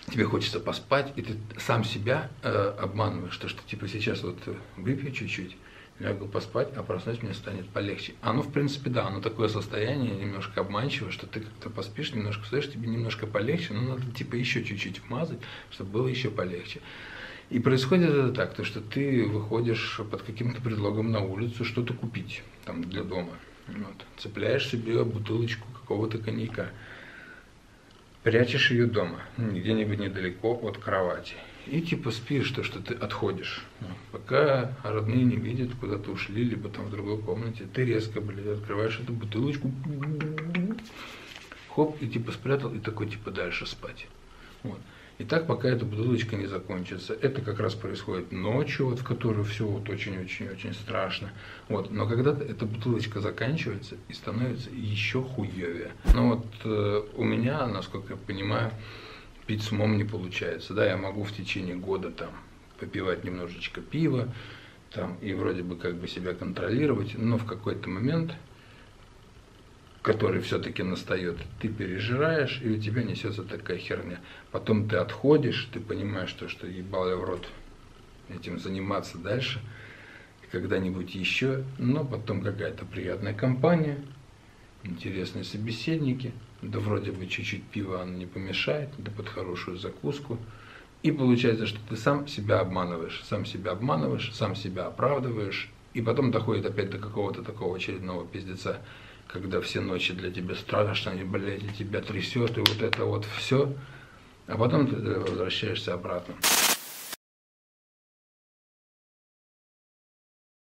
тебе 0.10 0.26
хочется 0.26 0.60
поспать, 0.60 1.14
и 1.16 1.22
ты 1.22 1.36
сам 1.60 1.84
себя 1.84 2.30
э, 2.44 2.74
обманываешь, 2.80 3.34
что, 3.34 3.48
что 3.48 3.62
типа 3.68 3.88
сейчас 3.88 4.24
вот 4.24 4.38
выпью 4.78 5.12
чуть-чуть, 5.12 5.56
лягу 6.00 6.28
поспать, 6.28 6.70
а 6.76 6.84
проснусь 6.84 7.22
мне 7.22 7.34
станет 7.34 7.70
полегче. 7.70 8.14
Оно, 8.22 8.42
в 8.42 8.52
принципе, 8.52 8.90
да, 8.90 9.08
оно 9.08 9.22
такое 9.22 9.48
состояние 9.48 10.16
немножко 10.16 10.62
обманчивое, 10.62 11.12
что 11.12 11.28
ты 11.28 11.42
как-то 11.42 11.70
поспишь, 11.70 12.14
немножко 12.14 12.44
встаешь, 12.44 12.72
тебе 12.72 12.90
немножко 12.90 13.28
полегче, 13.28 13.74
но 13.74 13.96
надо 13.96 14.12
типа 14.12 14.36
еще 14.36 14.64
чуть-чуть 14.64 15.02
вмазать, 15.02 15.40
чтобы 15.70 15.92
было 15.92 16.08
еще 16.08 16.30
полегче. 16.30 16.82
И 17.50 17.60
происходит 17.60 18.10
это 18.10 18.32
так, 18.32 18.54
то, 18.54 18.64
что 18.64 18.80
ты 18.82 19.26
выходишь 19.26 20.00
под 20.10 20.22
каким-то 20.22 20.62
предлогом 20.62 21.12
на 21.12 21.20
улицу 21.20 21.66
что-то 21.66 21.94
купить 21.94 22.44
там 22.66 22.84
для 22.84 23.04
дома. 23.04 23.34
Вот. 23.68 24.06
Цепляешь 24.18 24.68
себе 24.68 25.04
бутылочку 25.04 25.68
какого-то 25.74 26.18
коньяка 26.18 26.70
прячешь 28.24 28.72
ее 28.72 28.86
дома, 28.86 29.22
где-нибудь 29.38 30.00
недалеко 30.00 30.54
от 30.54 30.78
кровати. 30.78 31.36
И 31.68 31.82
типа 31.82 32.12
спишь, 32.12 32.50
то, 32.52 32.64
что 32.64 32.80
ты 32.82 32.94
отходишь. 32.94 33.64
Пока 34.12 34.74
родные 34.84 35.24
не 35.24 35.36
видят, 35.36 35.70
куда 35.80 35.98
ты 35.98 36.12
ушли, 36.12 36.44
либо 36.44 36.70
там 36.70 36.86
в 36.86 36.92
другой 36.92 37.20
комнате, 37.20 37.68
ты 37.72 37.86
резко, 37.86 38.20
блядь, 38.20 38.58
открываешь 38.58 39.00
эту 39.00 39.14
бутылочку, 39.14 39.72
хоп, 41.70 42.02
и 42.02 42.08
типа 42.08 42.32
спрятал, 42.32 42.74
и 42.74 42.80
такой 42.80 43.08
типа 43.08 43.32
дальше 43.32 43.66
спать. 43.66 44.08
Вот. 44.64 44.80
И 45.18 45.24
так, 45.24 45.46
пока 45.46 45.70
эта 45.70 45.86
бутылочка 45.86 46.36
не 46.36 46.48
закончится. 46.48 47.14
Это 47.14 47.42
как 47.42 47.60
раз 47.60 47.76
происходит 47.76 48.32
ночью, 48.32 48.88
вот, 48.88 49.00
в 49.00 49.04
которую 49.04 49.46
все 49.46 49.68
вот 49.68 49.88
очень-очень-очень 49.88 50.74
страшно. 50.74 51.32
Вот. 51.70 51.92
Но 51.92 52.08
когда-то 52.08 52.44
эта 52.44 52.66
бутылочка 52.66 53.20
заканчивается 53.20 53.98
и 54.08 54.14
становится 54.14 54.70
еще 54.72 55.22
хуевее. 55.22 55.92
Но 56.16 56.30
вот 56.30 56.46
э, 56.64 57.04
у 57.16 57.24
меня, 57.24 57.68
насколько 57.68 58.14
я 58.14 58.18
понимаю, 58.18 58.72
пить 59.46 59.62
с 59.62 59.72
умом 59.72 59.98
не 59.98 60.06
получается. 60.06 60.74
Да, 60.74 60.86
я 60.86 60.98
могу 60.98 61.24
в 61.24 61.32
течение 61.34 61.76
года 61.76 62.10
там 62.10 62.32
попивать 62.80 63.24
немножечко 63.24 63.82
пива, 63.82 64.34
там, 64.92 65.18
и 65.22 65.34
вроде 65.34 65.62
бы 65.62 65.76
как 65.76 65.96
бы 65.96 66.08
себя 66.08 66.34
контролировать, 66.34 67.18
но 67.18 67.38
в 67.38 67.46
какой-то 67.46 67.90
момент 67.90 68.34
который 70.02 70.42
все-таки 70.42 70.82
настает, 70.84 71.38
ты 71.60 71.68
пережираешь, 71.68 72.60
и 72.64 72.70
у 72.70 72.80
тебя 72.80 73.04
несется 73.04 73.44
такая 73.44 73.78
херня. 73.78 74.20
Потом 74.52 74.88
ты 74.90 74.98
отходишь, 74.98 75.70
ты 75.72 75.80
понимаешь, 75.80 76.34
то, 76.34 76.48
что 76.48 76.66
ебал 76.68 77.08
я 77.10 77.16
в 77.16 77.24
рот 77.24 77.48
этим 78.30 78.60
заниматься 78.60 79.18
дальше, 79.18 79.62
когда-нибудь 80.52 81.14
еще, 81.14 81.64
но 81.78 82.04
потом 82.04 82.42
какая-то 82.42 82.86
приятная 82.86 83.34
компания, 83.34 84.00
интересные 84.84 85.44
собеседники, 85.44 86.32
да 86.62 86.80
вроде 86.80 87.12
бы 87.12 87.28
чуть-чуть 87.28 87.64
пива 87.64 88.02
оно 88.02 88.14
не 88.14 88.26
помешает, 88.26 88.90
да 88.98 89.12
под 89.12 89.30
хорошую 89.30 89.78
закуску, 89.78 90.38
И 91.04 91.12
получается, 91.12 91.66
что 91.66 91.80
ты 91.90 91.96
сам 91.96 92.28
себя 92.28 92.60
обманываешь, 92.60 93.24
сам 93.26 93.44
себя 93.46 93.72
обманываешь, 93.72 94.32
сам 94.34 94.56
себя 94.56 94.86
оправдываешь, 94.86 95.70
и 95.96 96.02
потом 96.02 96.30
доходит 96.30 96.66
опять 96.68 96.92
до 96.92 97.00
какого-то 97.00 97.42
такого 97.42 97.76
очередного 97.76 98.26
пиздеца, 98.28 98.82
когда 99.32 99.62
все 99.62 99.82
ночи 99.82 100.14
для 100.14 100.32
тебя 100.32 100.56
страшно, 100.56 101.12
и, 101.12 101.24
блядь, 101.24 101.64
и 101.64 101.70
тебя 101.78 102.02
трясет, 102.02 102.58
и 102.58 102.62
вот 102.62 102.82
это 102.82 103.06
вот 103.06 103.26
все, 103.38 103.74
а 104.48 104.58
потом 104.58 104.88
ты 104.88 104.96
возвращаешься 104.96 105.94
обратно. 105.94 106.36